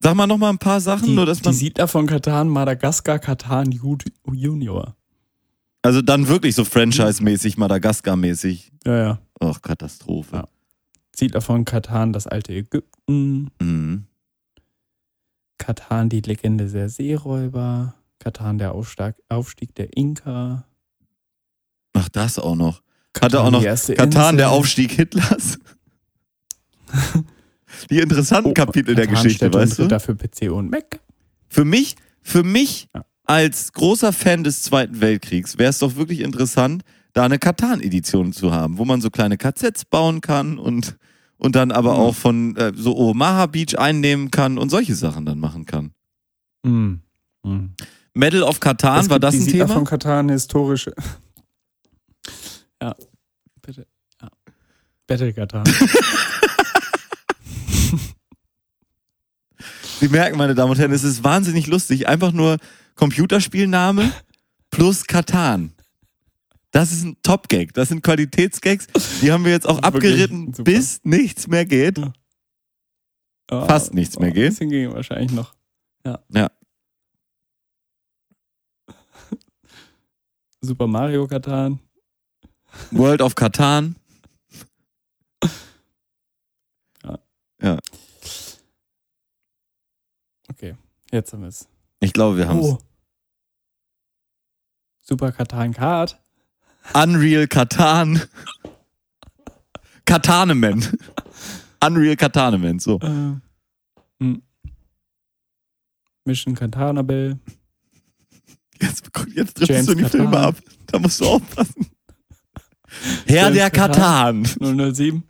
[0.00, 1.54] Sag mal noch mal ein paar Sachen, Die, nur dass die man.
[1.54, 3.98] Siedler von Katan, Madagaskar, Katan Ju-
[4.32, 4.94] Junior.
[5.88, 8.72] Also dann wirklich so Franchise-mäßig, Madagaskar-mäßig.
[8.84, 9.18] Ja, ja.
[9.40, 10.36] Ach, Katastrophe.
[10.36, 10.48] Ja.
[11.16, 13.48] Siedler von Katan, das alte Ägypten.
[13.58, 14.04] Mhm.
[15.56, 17.94] Katan, die Legende der Seeräuber.
[18.18, 20.66] Katan, der Aufstieg, Aufstieg der Inka.
[21.94, 22.82] Ach, das auch noch.
[23.18, 24.58] Hatte auch noch Katan, der Insel.
[24.58, 25.58] Aufstieg Hitlers.
[27.90, 29.88] Die interessanten Oh, Kapitel der Katan Geschichte, steht und weißt du?
[29.88, 31.00] Dafür PC und Mac.
[31.48, 33.06] Für mich, für mich Ja.
[33.28, 38.52] Als großer Fan des Zweiten Weltkriegs wäre es doch wirklich interessant, da eine Katan-Edition zu
[38.52, 40.96] haben, wo man so kleine KZs bauen kann und,
[41.36, 41.98] und dann aber Mhm.
[42.00, 45.92] auch von äh, so Omaha Beach einnehmen kann und solche Sachen dann machen kann.
[46.64, 47.00] Mhm.
[47.44, 47.74] Mhm.
[48.14, 49.74] Medal of Katan, Es war das die ein Siedler Thema?
[49.74, 50.92] von Katan historische.
[52.80, 52.94] Ja,
[53.60, 53.86] bitte.
[54.22, 54.28] Ja.
[55.08, 55.64] Battle Katan.
[60.00, 62.06] Sie merken, meine Damen und Herren, es ist wahnsinnig lustig.
[62.08, 62.58] Einfach nur
[62.98, 64.12] Computerspielname
[64.70, 65.72] plus Katan.
[66.72, 67.72] Das ist ein Top-Gag.
[67.72, 68.88] Das sind Qualitätsgags.
[69.22, 71.96] Die haben wir jetzt auch Das abgeritten, bis nichts mehr geht.
[71.98, 73.66] Ja.
[73.66, 74.50] Fast nichts mehr Ein geht.
[74.50, 75.54] bisschen ging wahrscheinlich noch.
[76.04, 76.18] Ja.
[76.30, 76.50] Ja.
[80.60, 81.78] Super Mario Katan.
[82.90, 83.96] World of Katan.
[90.50, 90.74] Okay,
[91.12, 91.68] jetzt haben wir es.
[92.00, 92.66] Ich glaube, wir haben es.
[92.66, 92.78] Oh.
[95.02, 96.20] Super Katan Kart.
[96.94, 98.22] Unreal Katan.
[100.04, 100.84] Kataneman.
[101.84, 102.78] Unreal Kataneman.
[102.78, 102.98] So.
[103.00, 103.36] Äh,
[104.20, 104.42] hm.
[106.24, 107.38] Mission Katanabel.
[108.80, 110.04] Jetzt, jetzt triffst James du die.
[110.04, 110.56] Filme ab.
[110.86, 111.86] Da musst du aufpassen.
[113.26, 114.44] Herr James der Katan.
[114.44, 114.94] Katan.
[114.94, 115.22] 007.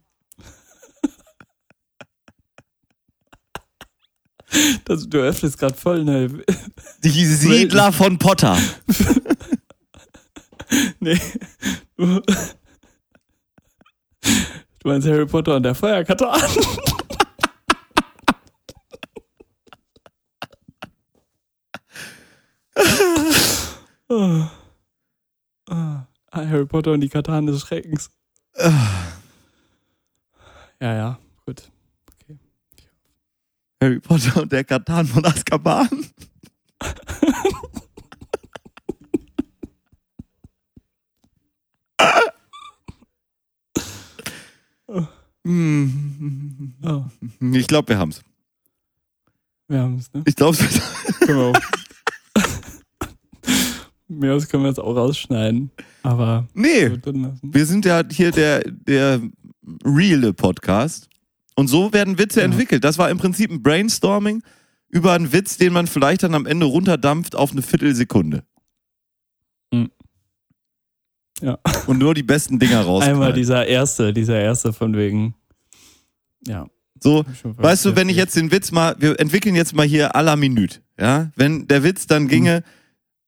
[4.84, 6.28] Das, du öffnest gerade voll eine.
[7.04, 8.56] Die Siedler von Potter.
[11.00, 11.18] Nee.
[11.96, 12.20] Du,
[14.20, 16.40] du meinst Harry Potter und der Feuerkatan.
[24.08, 24.42] oh.
[25.70, 26.06] Ah,
[26.44, 28.10] Harry Potter und die Katan des Schreckens.
[30.80, 31.27] Ja, ja, gut.
[33.80, 35.88] Harry Potter und der Katan von Azkaban.
[44.86, 45.04] Oh,
[47.52, 48.22] Ich glaube, wir haben's.
[49.68, 50.22] wir haben es, ne?
[50.26, 51.52] Ich glaube, wir.
[54.08, 55.70] Mehr aus können wir jetzt auch rausschneiden.
[56.02, 56.90] Aber nee,
[57.42, 59.20] wir sind ja hier der, der
[59.84, 61.07] reale Podcast.
[61.58, 62.44] Und so werden Witze Ja.
[62.46, 62.84] entwickelt.
[62.84, 64.44] Das war im Prinzip ein Brainstorming
[64.90, 68.44] über einen Witz, den man vielleicht dann am Ende runterdampft auf eine Viertelsekunde.
[69.74, 69.90] Hm.
[71.40, 71.58] Ja.
[71.88, 73.02] Und nur die besten Dinger raus.
[73.08, 75.34] Einmal dieser erste, dieser erste von wegen.
[76.46, 76.68] Ja.
[77.00, 80.22] So, Weißt du, wenn ich jetzt den Witz mal, wir entwickeln jetzt mal hier à
[80.22, 81.32] la Minute, ja?
[81.34, 82.62] Wenn der Witz dann ginge,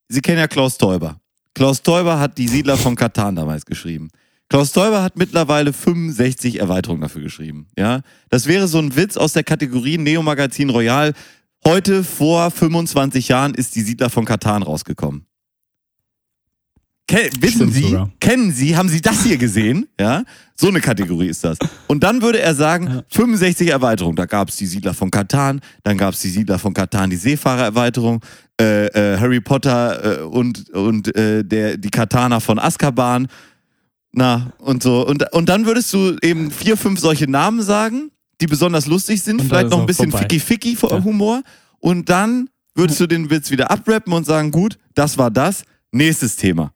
[0.07, 1.21] Sie kennen ja Klaus Teuber.
[1.55, 4.09] Klaus Teuber hat die Siedler von Katan damals geschrieben.
[4.51, 8.01] Klaus Teuber hat mittlerweile 65 Erweiterungen dafür geschrieben, ja?
[8.31, 11.15] Das wäre so ein Witz aus der Kategorie Neo Magazin Royal.
[11.65, 15.25] Heute vor 25 Jahren ist die Siedler von Katan rausgekommen.
[17.07, 18.11] Ke wissen Stimmt Sie, sogar.
[18.21, 19.87] kennen Sie, haben Sie das hier gesehen?
[20.01, 20.25] Ja,
[20.57, 21.57] so eine Kategorie ist das.
[21.87, 23.05] Und dann würde er sagen, Ja.
[23.09, 24.17] 65 Erweiterungen.
[24.17, 27.17] Da gab es die Siedler von Katan, dann gab es die Siedler von Katan, die
[27.17, 28.21] Seefahrererweiterung,
[28.61, 33.29] äh, äh, Harry Potter äh, und, und äh, der, die Katana von Azkaban.
[34.13, 35.07] Na, und so.
[35.07, 39.41] Und, und dann würdest du eben vier, fünf solche Namen sagen, die besonders lustig sind,
[39.41, 40.11] Und vielleicht noch ein bisschen.
[40.11, 41.43] Ficky-Ficky-Humor.
[41.79, 45.65] Und dann würdest du den Witz wieder abrappen und sagen, gut, das war das.
[45.93, 46.73] Nächstes Thema.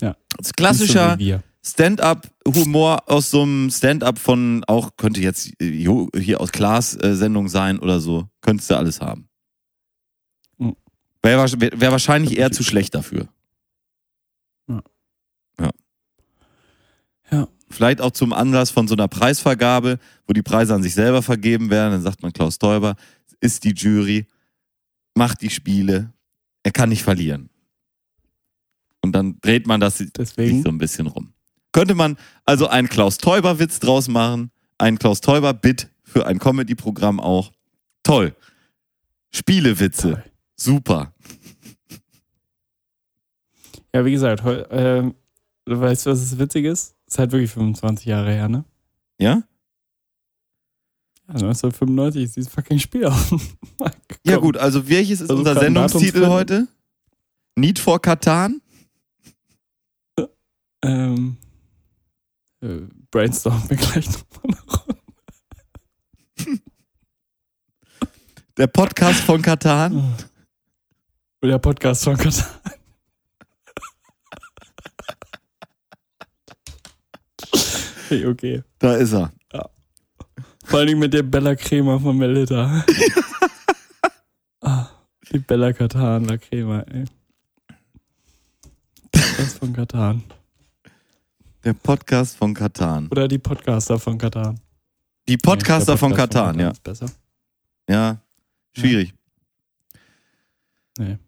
[0.00, 0.16] Ja.
[0.36, 1.40] Das klassischer so.
[1.66, 8.00] Stand-up-Humor aus so einem Stand-up von auch, könnte jetzt äh, hier aus Klaas-Sendung sein oder
[8.00, 8.28] so.
[8.42, 9.28] Könntest du alles haben.
[10.58, 10.76] Mhm.
[11.22, 13.28] Wäre wär, wär wahrscheinlich eher zu schlecht dafür.
[15.60, 15.70] Ja.
[17.74, 19.98] Vielleicht auch zum Anlass von so einer Preisvergabe,
[20.28, 21.90] wo die Preise an sich selber vergeben werden.
[21.90, 22.94] Dann sagt man, Klaus Teuber
[23.40, 24.26] ist die Jury,
[25.14, 26.12] macht die Spiele,
[26.62, 27.50] er kann nicht verlieren.
[29.02, 30.62] Und dann dreht man das sich Deswegen.
[30.62, 31.32] so ein bisschen rum.
[31.72, 37.50] Könnte man also einen Klaus Teuber-Witz draus machen, einen Klaus Teuber-Bit für ein Comedy-Programm auch.
[38.04, 38.36] Toll.
[39.32, 40.12] Spielewitze.
[40.12, 40.24] Toll.
[40.56, 41.12] Super.
[43.92, 45.14] Ja, wie gesagt, heu, ähm,
[45.64, 46.93] du weißt, was das witzig ist?
[47.14, 48.64] Ist halt wirklich 25 Jahre her, ne?
[49.20, 49.44] Ja?
[51.28, 53.30] Ja, 1995 ist dieses fucking Spiel auf
[53.78, 56.66] Markt Ja gut, also welches ist Also unser Sendungstitel heute?
[57.54, 58.60] Need for Katan?
[60.82, 61.36] Ähm,
[62.60, 64.86] äh, brainstormen wir gleich nochmal nach.
[68.58, 69.96] Der Podcast von Katan?
[71.40, 72.60] Oder der Podcast von Katar.
[78.04, 78.62] Okay, okay.
[78.78, 79.32] Da ist er.
[80.64, 82.84] Vor allem mit der Bella Crema von Melita.
[84.62, 84.86] ah,
[85.30, 87.04] die Bella Katan La Crema, ey.
[89.12, 90.22] Das von Katan.
[91.64, 93.08] Der Podcast von Katan.
[93.08, 94.58] Oder die Podcaster von Katan.
[95.28, 96.72] Die Podcaster Nee, von Podcast Katan, ja.
[96.82, 97.06] besser.
[97.88, 98.18] Ja,
[98.72, 99.14] schwierig.
[100.98, 101.18] Nee.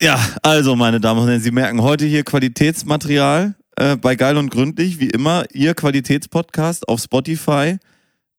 [0.00, 4.50] Ja, also meine Damen und Herren, Sie merken heute hier Qualitätsmaterial äh, bei Geil und
[4.50, 7.76] Gründlich, wie immer, Ihr Qualitätspodcast auf Spotify.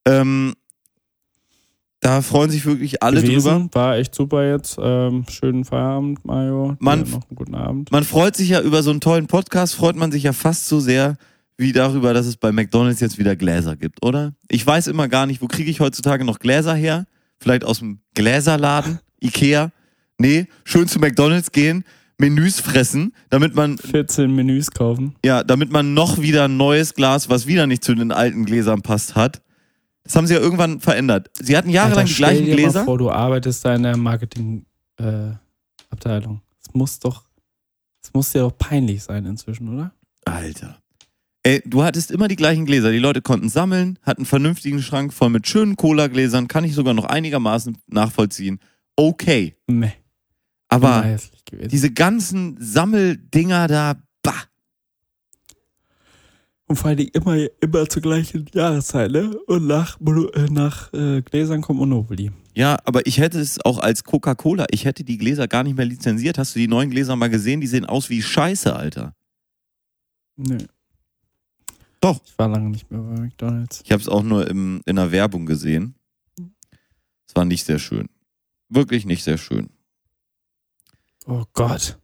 [0.06, 0.54] Ähm,
[2.00, 3.32] da freuen sich wirklich alle drüber.
[3.32, 3.70] gewesen.
[3.72, 4.76] War echt super jetzt.
[4.80, 6.76] Ähm, schönen Feierabend, Mario.
[6.78, 7.90] Man- noch einen guten Abend.
[7.90, 10.78] Man freut sich ja über so einen tollen Podcast, freut man sich ja fast so
[10.78, 11.16] sehr
[11.58, 14.34] wie darüber, dass es bei McDonalds jetzt wieder Gläser gibt, oder?
[14.48, 17.06] Ich weiß immer gar nicht, wo kriege ich heutzutage noch Gläser her?
[17.40, 19.72] Vielleicht aus dem Gläserladen, Ikea?
[20.18, 21.84] Nee, schön zu McDonalds gehen,
[22.18, 25.14] Menüs fressen, damit man 14 Menüs kaufen.
[25.24, 28.80] Ja, damit man noch wieder ein neues Glas, was wieder nicht zu den alten Gläsern
[28.82, 29.42] passt, hat.
[30.04, 31.30] Das haben sie ja irgendwann verändert.
[31.38, 32.80] Sie hatten jahrelang Alter, die gleichen stell dir Gläser.
[32.80, 36.36] Mal vor, du arbeitest da in der Marketing-Abteilung.
[36.36, 36.40] Äh.
[36.60, 37.24] Es muss doch,
[38.02, 39.92] es muss dir doch peinlich sein inzwischen, oder?
[40.24, 40.78] Alter.
[41.42, 42.92] Ey, du hattest immer die gleichen Gläser.
[42.92, 46.94] Die Leute konnten sammeln, hatten einen vernünftigen Schrank voll mit schönen Cola-Gläsern, kann ich sogar
[46.94, 48.58] noch einigermaßen nachvollziehen.
[48.96, 49.54] Okay.
[49.66, 49.92] Meh.
[50.76, 51.16] Aber
[51.70, 54.34] diese ganzen Sammeldinger da, bah.
[56.68, 59.36] Und vor allem immer, immer zur gleichen Jahreszeit, ne?
[59.46, 62.32] Und nach, äh, nach äh, Gläsern kommt Monopoly.
[62.54, 65.84] Ja, aber ich hätte es auch als Coca-Cola, ich hätte die Gläser gar nicht mehr
[65.84, 66.38] lizenziert.
[66.38, 67.60] Hast du die neuen Gläser mal gesehen?
[67.60, 69.14] Die sehen aus wie Scheiße, Alter.
[70.36, 70.58] Nö.
[72.00, 72.20] Doch.
[72.24, 73.82] Ich war lange nicht mehr bei McDonalds.
[73.84, 75.94] Ich habe es auch nur im, in der Werbung gesehen.
[77.28, 78.08] Es war nicht sehr schön.
[78.68, 79.68] Wirklich nicht sehr schön.
[81.26, 81.98] Oh Gott.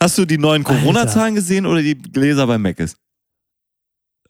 [0.00, 0.64] Hast du die neuen.
[0.64, 2.96] Corona-Zahlen gesehen oder die Gläser bei Mc's?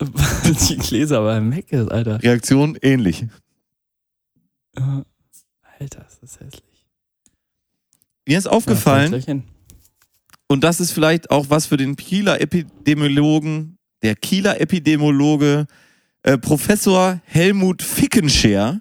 [0.69, 2.23] die Gläser bei Mac ist, Alter.
[2.23, 3.27] Reaktion ähnlich.
[4.77, 4.81] Äh,
[5.81, 6.87] Alter, ist das hässlich.
[8.27, 9.43] Mir ist Ja, aufgefallen, hin.
[10.47, 15.67] und das ist vielleicht auch was für den Kieler Epidemiologen, der Kieler Epidemiologe
[16.23, 18.81] äh, Professor Helmut Fickenscher.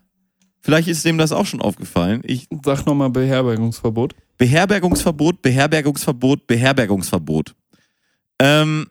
[0.67, 2.21] Vielleicht ist dem das auch schon aufgefallen.
[2.25, 4.13] Ich, Sag nochmal Beherbergungsverbot.
[4.37, 7.55] Beherbergungsverbot, Beherbergungsverbot, Beherbergungsverbot.
[8.37, 8.85] Ähm,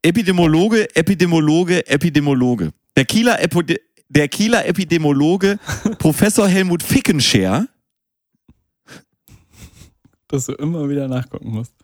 [0.00, 2.70] Epidemiologe, Epidemiologe, Epidemiologe.
[2.96, 5.58] Der Kieler, Epi der Kieler Epidemiologe
[5.98, 7.68] Professor Helmut Fickenscher
[10.28, 11.74] Dass du immer wieder nachgucken musst.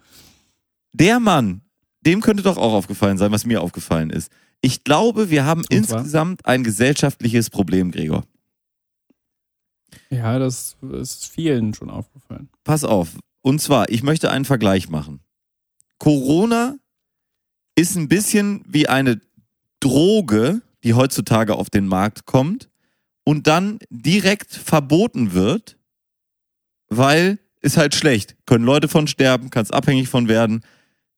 [0.95, 1.61] der Mann,
[2.07, 4.32] dem könnte doch auch aufgefallen sein, was mir aufgefallen ist.
[4.62, 8.24] Ich glaube, wir haben insgesamt ein gesellschaftliches Problem, Gregor.
[10.11, 12.49] Ja, das ist vielen schon aufgefallen.
[12.65, 13.19] Pass auf.
[13.43, 15.21] Und zwar, ich möchte einen Vergleich machen.
[15.99, 16.77] Corona
[17.75, 19.21] ist ein bisschen wie eine
[19.81, 22.69] Droge, die heutzutage auf den Markt kommt
[23.25, 25.77] und dann direkt verboten wird,
[26.89, 28.37] weil ist halt schlecht.
[28.47, 30.63] Können Leute von sterben, kannst abhängig von werden,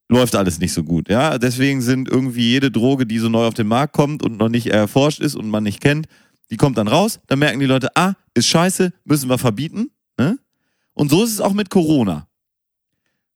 [0.09, 1.09] läuft alles nicht so gut.
[1.09, 4.49] Ja, deswegen sind irgendwie jede Droge, die so neu auf den Markt kommt und noch
[4.49, 6.07] nicht erforscht ist und man nicht kennt,
[6.51, 7.21] die kommt dann raus.
[7.27, 9.91] Dann merken die Leute, ah, ist scheiße, müssen wir verbieten.
[10.19, 10.39] Ne?
[10.95, 12.27] Und so ist es auch mit Corona.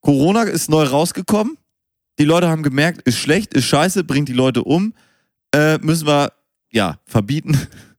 [0.01, 1.57] Corona ist neu rausgekommen.
[2.19, 4.95] Die Leute haben gemerkt, ist schlecht, ist scheiße, bringt die Leute um.
[5.53, 6.33] Äh, müssen wir,
[6.71, 7.59] ja, verbieten.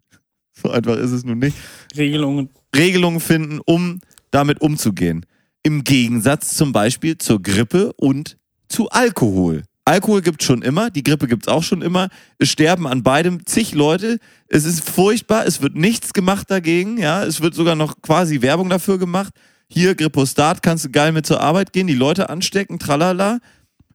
[0.54, 1.58] so einfach ist es nun nicht.
[1.96, 2.50] Regelungen.
[2.76, 4.00] Regelungen finden, um
[4.32, 5.26] damit umzugehen.
[5.64, 8.38] Im Gegensatz zum Beispiel zur Grippe und
[8.68, 9.64] zu Alkohol.
[9.86, 12.10] Alkohol gibt schon immer, die Grippe gibt es auch schon immer.
[12.40, 14.20] Es sterben an beidem zig Leute.
[14.48, 16.98] Es ist furchtbar, es wird nichts gemacht dagegen.
[16.98, 19.32] Ja, es wird sogar noch quasi Werbung dafür gemacht.
[19.68, 23.40] Hier, Grippostat, kannst du geil mit zur Arbeit gehen, die Leute anstecken, tralala.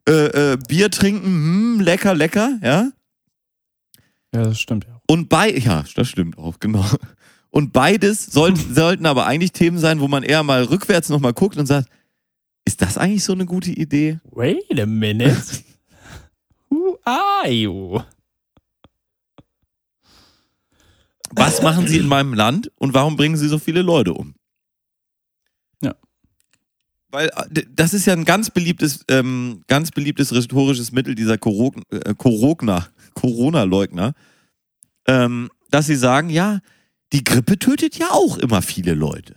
[0.09, 2.91] Äh, äh, Bier trinken, hm, lecker, lecker, ja.
[4.33, 5.01] Ja, das stimmt ja.
[5.09, 6.85] Und bei, ja, das stimmt auch, genau.
[7.51, 11.57] Und beides soll, sollten aber eigentlich Themen sein, wo man eher mal rückwärts nochmal guckt
[11.57, 11.89] und sagt,
[12.65, 14.21] ist das eigentlich so eine gute Idee?
[14.31, 15.43] Wait a minute.
[17.05, 18.01] Are you?
[21.33, 24.35] Was machen sie in meinem Land und warum bringen sie so viele Leute um?
[25.83, 25.95] Ja.
[27.11, 32.15] Weil äh, das ist ja ein ganz beliebtes, ähm, ganz beliebtes rhetorisches Mittel dieser äh,
[32.17, 34.15] Corona, Corona-Leugner,
[35.07, 36.59] ähm, dass sie sagen, ja,
[37.13, 39.37] die Grippe tötet ja auch immer viele Leute.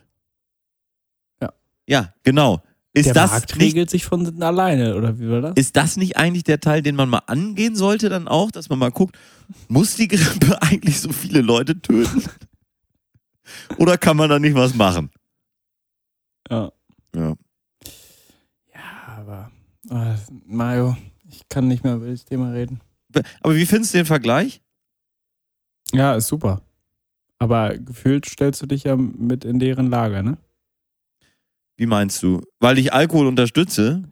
[1.42, 1.54] Ja.
[1.88, 2.64] Ja, genau.
[2.96, 5.54] Ist Der das Markt nicht regelt sich von alleine, oder wie war das?
[5.56, 8.78] Ist das nicht eigentlich der Teil, den man mal angehen sollte dann auch, dass man
[8.78, 9.18] mal guckt,
[9.68, 12.24] muss die Grippe eigentlich so viele Leute töten?
[13.78, 15.10] Oder kann man da nicht was machen?
[16.50, 16.72] Ja.
[17.16, 17.36] Ja.
[18.74, 19.52] Ja, aber
[19.90, 20.16] äh,
[20.46, 20.96] Mario,
[21.30, 22.80] Ich kann nicht mehr über das Thema reden.
[23.42, 24.62] Aber wie findest du den Vergleich?
[25.94, 26.62] Ja, ist super.
[27.40, 30.38] Aber gefühlt stellst du dich ja mit in deren Lager, ne?
[31.78, 32.42] Wie meinst du?
[32.60, 34.04] Weil ich Alkohol unterstütze?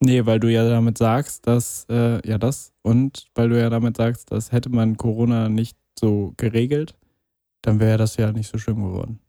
[0.00, 3.96] Nee, weil du ja damit sagst, dass, äh, ja das, und weil du ja damit
[3.96, 6.94] sagst, dass hätte man Corona nicht so geregelt,
[7.62, 9.20] dann wäre das ja nicht so schlimm geworden.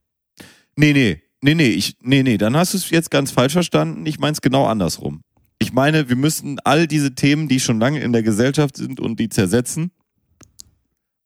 [0.76, 1.22] Nee, nee.
[1.42, 4.06] Nee, nee, ich, nee, nee, dann hast du es jetzt ganz falsch verstanden.
[4.06, 5.22] Ich meine es genau andersrum.
[5.60, 9.20] Ich meine, wir müssen all diese Themen, die schon lange in der Gesellschaft sind und
[9.20, 9.92] die zersetzen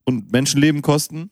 [0.04, 1.32] und Menschenleben kosten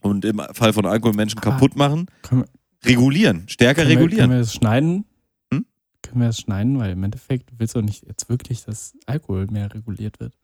[0.00, 1.42] und im Fall von Alkohol Menschen Ah.
[1.42, 2.44] kaputt machen, Können
[2.86, 4.20] regulieren, stärker können wir, regulieren.
[4.30, 5.04] können wir das schneiden?
[5.52, 5.66] Hm?
[6.02, 6.78] Können wir das schneiden?
[6.78, 10.34] Weil im Endeffekt willst du doch nicht jetzt wirklich, dass Alkohol mehr reguliert wird.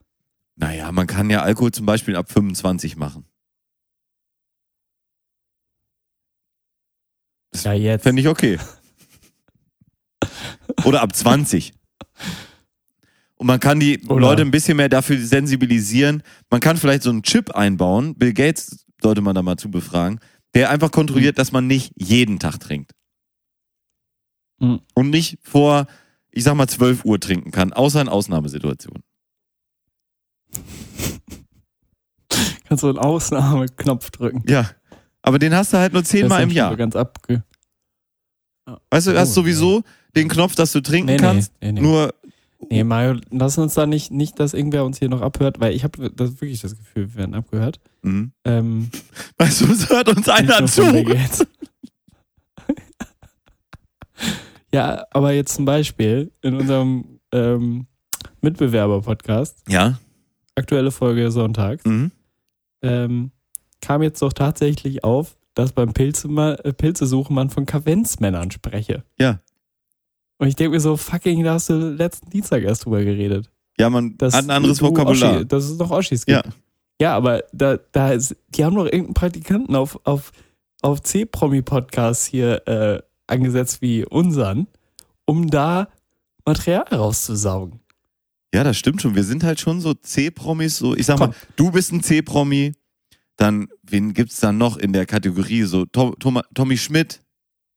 [0.57, 3.25] Naja, man kann ja Alkohol zum Beispiel ab 25 machen.
[7.55, 8.03] Ja, jetzt.
[8.03, 8.59] Fände ich okay.
[10.85, 11.73] Oder ab 20.
[13.37, 16.23] Und man kann die Oder- Leute ein bisschen mehr dafür sensibilisieren.
[16.51, 18.15] Man kann vielleicht so einen Chip einbauen.
[18.15, 20.21] Bill Gates sollte man da mal zu befragen,
[20.55, 22.93] der einfach kontrolliert, dass man nicht jeden Tag trinkt.
[24.59, 24.81] Mhm.
[24.95, 25.87] Und nicht vor,
[26.31, 29.03] ich sag mal, 12 Uhr trinken kann, außer in Ausnahmesituationen.
[32.69, 34.43] Kannst du einen Ausnahmeknopf drücken.
[34.49, 34.71] Ja.
[35.23, 36.71] Aber den hast du halt nur zehnmal im Jahr.
[36.71, 37.45] so Ganz abge
[38.91, 39.83] Weißt du, du hast Oh, sowieso
[40.15, 41.53] den Knopf, dass du trinken nee, kannst.
[41.61, 41.81] nee, nee.
[41.81, 42.15] Nur,
[42.71, 45.85] Nee, Mario, lass uns da nicht, nicht, dass irgendwer uns hier noch abhört, weil ich
[45.85, 47.81] habe das wirklich das Gefühl, wir werden abgehört.
[48.03, 48.33] Mhm.
[48.45, 48.91] Ähm,
[49.39, 50.83] weißt du, es hört uns einer zu.
[54.73, 57.87] ja, aber jetzt zum Beispiel in unserem ähm,
[58.41, 59.99] Mitbewerber-Podcast, Ja.
[60.55, 62.11] aktuelle Folge sonntags, Mhm.
[62.83, 63.31] ähm,
[63.81, 66.29] kam jetzt doch tatsächlich auf, dass beim Pilze
[66.65, 69.05] äh, Pilzesuchen man von Kavenzmännern spreche.
[69.19, 69.41] Ja.
[70.39, 73.49] Und ich denke mir so, fucking, da hast du letzten Dienstag erst drüber geredet.
[73.79, 75.37] Ja, man Das, hat ein anderes du Vokabular.
[75.37, 76.45] Oschi, dass es noch Oschis gibt.
[76.45, 76.53] Ja.
[77.01, 80.31] Ja, aber da, da ist, die haben doch irgendeinen Praktikanten auf, auf,
[80.83, 84.69] auf C-Promi-Podcasts hier äh, angesetzt wie unseren,
[85.25, 85.89] um da
[86.45, 87.81] Material rauszusaugen.
[88.55, 89.15] Ja, das stimmt schon.
[89.15, 91.31] Wir sind halt schon so C-Promis, so, ich sag Komm.
[91.31, 92.73] mal, du bist ein C-Promi,
[93.37, 95.63] dann, wen gibt's da noch in der Kategorie?
[95.63, 97.21] So, Tom, Tom, Tommy Schmidt,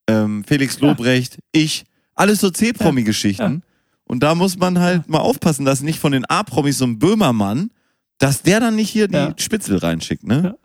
[0.08, 0.90] ähm, Felix Ja.
[0.90, 1.86] Lobrecht, ich,
[2.16, 3.64] alles so C-Promi-Geschichten.
[4.06, 7.72] Und da muss man halt mal aufpassen, dass nicht von den A-Promis so ein Böhmermann,
[8.18, 9.34] dass der dann nicht hier die Ja.
[9.38, 10.42] Spitzel reinschickt, ne?
[10.44, 10.56] Ja.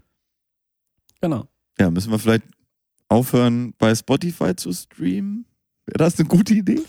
[1.20, 1.48] Genau.
[1.78, 2.44] Ja, müssen wir vielleicht
[3.09, 5.47] aufhören, bei Spotify zu streamen?
[5.86, 6.81] Wäre das eine gute Idee?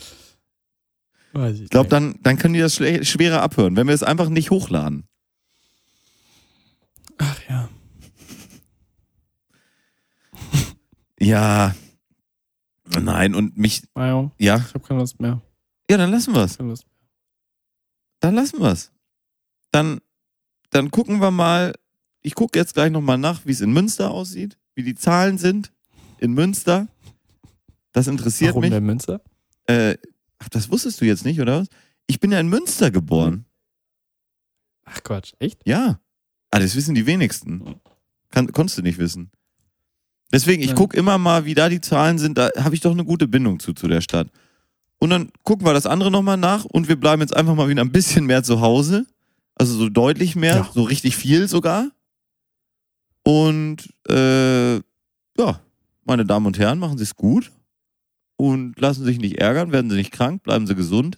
[1.33, 4.29] Weiß ich Ich glaube, dann, dann können die das schwerer abhören, wenn wir es einfach
[4.29, 5.05] nicht hochladen.
[7.17, 7.69] Ach ja.
[11.19, 11.75] Ja.
[12.99, 14.57] Nein, und mich, Mario, ja.
[14.57, 15.41] ich habe keine Lust mehr.
[15.89, 16.57] Ja, dann lassen wir es.
[18.19, 18.91] Dann lassen wir es.
[19.71, 19.99] Dann,
[20.69, 21.73] dann gucken wir mal.
[22.21, 25.73] Ich gucke jetzt gleich nochmal nach, wie es in Münster aussieht, wie die Zahlen sind
[26.19, 26.87] in Münster.
[27.91, 28.69] Das interessiert Warum mich.
[28.69, 29.21] der Münster?
[29.65, 29.97] Äh,
[30.37, 31.67] ach, das wusstest du jetzt nicht, oder was?
[32.07, 33.45] Ich bin ja in Münster geboren.
[34.85, 35.61] Ach Quatsch, echt?
[35.65, 35.99] Ja.
[36.51, 37.81] Ah, das wissen die wenigsten.
[38.29, 39.31] Kann, konntest du nicht wissen.
[40.33, 42.37] Deswegen, ich gucke immer mal, wie da die Zahlen sind.
[42.37, 44.29] Da habe ich doch eine gute Bindung zu, zu der Stadt.
[44.99, 47.81] Und dann gucken wir das andere nochmal nach und wir bleiben jetzt einfach mal wieder
[47.81, 49.05] ein bisschen mehr zu Hause.
[49.55, 50.69] Also so deutlich mehr, Ja.
[50.73, 51.89] so richtig viel sogar.
[53.23, 55.61] Und äh, ja,
[56.05, 57.51] meine Damen und Herren, machen Sie es gut
[58.37, 61.17] und lassen sich nicht ärgern, werden Sie nicht krank, bleiben Sie gesund.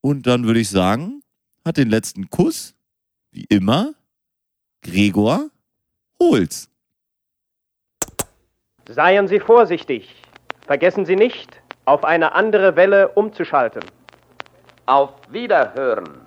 [0.00, 1.20] Und dann würde ich sagen,
[1.64, 2.74] hat den letzten Kuss,
[3.30, 3.94] wie immer,
[4.82, 5.50] Gregor
[6.20, 6.68] Holz.
[8.88, 10.14] Seien Sie vorsichtig.
[10.66, 11.48] Vergessen Sie nicht,
[11.84, 13.82] auf eine andere Welle umzuschalten.
[14.86, 16.23] Auf Wiederhören.